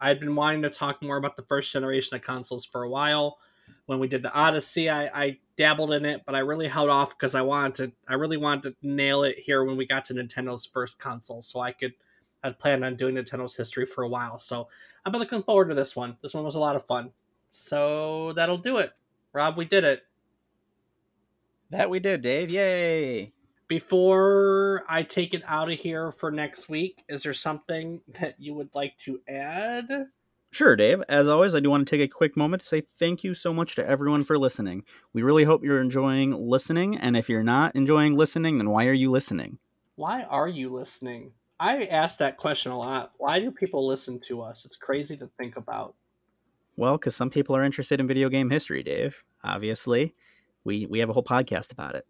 [0.00, 3.38] I'd been wanting to talk more about the first generation of consoles for a while.
[3.86, 7.10] When we did the Odyssey, I, I dabbled in it, but I really held off
[7.10, 7.92] because I wanted to.
[8.08, 11.60] I really wanted to nail it here when we got to Nintendo's first console, so
[11.60, 11.94] I could.
[12.42, 14.68] I'd planned on doing Nintendo's history for a while, so
[15.04, 16.16] I've been looking forward to this one.
[16.22, 17.10] This one was a lot of fun.
[17.50, 18.92] So that'll do it.
[19.32, 20.02] Rob, we did it.
[21.70, 22.50] That we did, Dave.
[22.50, 23.32] Yay!
[23.68, 28.54] Before I take it out of here for next week, is there something that you
[28.54, 30.06] would like to add?
[30.52, 31.02] Sure, Dave.
[31.08, 33.52] As always, I do want to take a quick moment to say thank you so
[33.52, 34.84] much to everyone for listening.
[35.12, 38.92] We really hope you're enjoying listening, and if you're not enjoying listening, then why are
[38.92, 39.58] you listening?
[39.96, 41.32] Why are you listening?
[41.58, 43.12] I ask that question a lot.
[43.18, 44.64] Why do people listen to us?
[44.64, 45.94] It's crazy to think about.
[46.76, 49.24] Well, because some people are interested in video game history, Dave.
[49.42, 50.14] Obviously,
[50.64, 52.06] we we have a whole podcast about it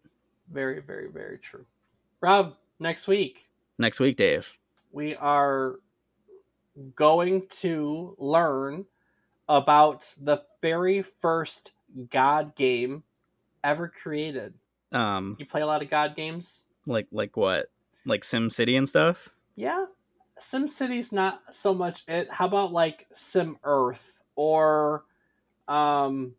[0.51, 1.65] Very, very, very true.
[2.21, 4.57] Rob, next week next week, Dave.
[4.91, 5.75] we are
[6.95, 8.85] going to learn
[9.49, 11.73] about the very first
[12.09, 13.03] God game
[13.63, 14.53] ever created.
[14.91, 16.63] Um, You play a lot of God games?
[16.85, 17.69] like like what?
[18.05, 19.29] Like Sim City and stuff.
[19.55, 19.85] Yeah.
[20.37, 22.31] Sim City's not so much it.
[22.31, 25.03] How about like Sim Earth or
[25.67, 26.33] um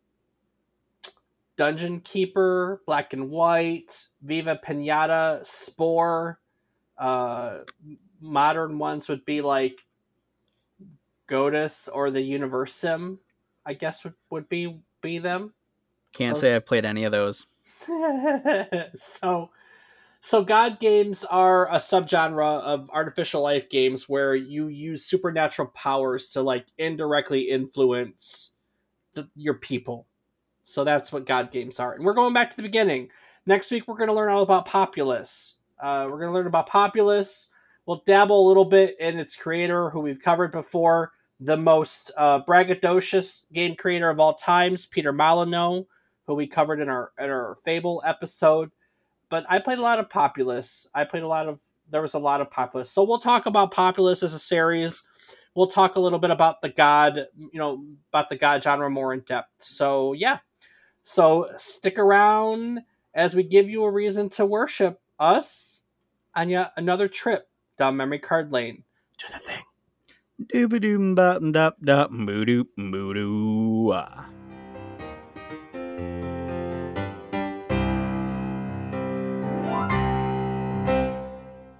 [1.59, 6.39] Dungeon Keeper, Black and White, Viva Pinata, Spore.
[6.97, 7.59] Uh
[8.21, 9.87] modern ones would be like
[11.29, 13.19] Godus or the Universim,
[13.67, 15.53] I guess would, would be be them.
[16.13, 17.47] Can't Those- say I've played any of those.
[18.97, 19.51] so
[20.21, 26.31] so god games are a subgenre of artificial life games where you use supernatural powers
[26.33, 28.53] to like indirectly influence
[29.15, 30.08] the, your people
[30.69, 33.09] so that's what god games are and we're going back to the beginning
[33.47, 36.67] next week we're going to learn all about populous uh, we're going to learn about
[36.67, 37.51] populous
[37.87, 42.43] we'll dabble a little bit in its creator who we've covered before the most uh,
[42.43, 45.85] braggadocious game creator of all times peter molyneux
[46.29, 48.71] who we covered in our in our Fable episode.
[49.31, 50.87] But I played a lot of Populous.
[50.95, 51.59] I played a lot of
[51.91, 52.93] there was a lot of Populous.
[52.93, 55.03] So we'll talk about Populous as a series.
[55.57, 59.13] We'll talk a little bit about the God, you know, about the God genre more
[59.13, 59.49] in depth.
[59.59, 60.39] So yeah,
[61.03, 62.81] so stick around
[63.15, 65.83] as we give you a reason to worship us
[66.35, 68.85] on yet another trip down memory card lane.
[69.19, 69.63] Do the thing.
[70.41, 74.38] Dooba doom bop dop dop moo doo moo.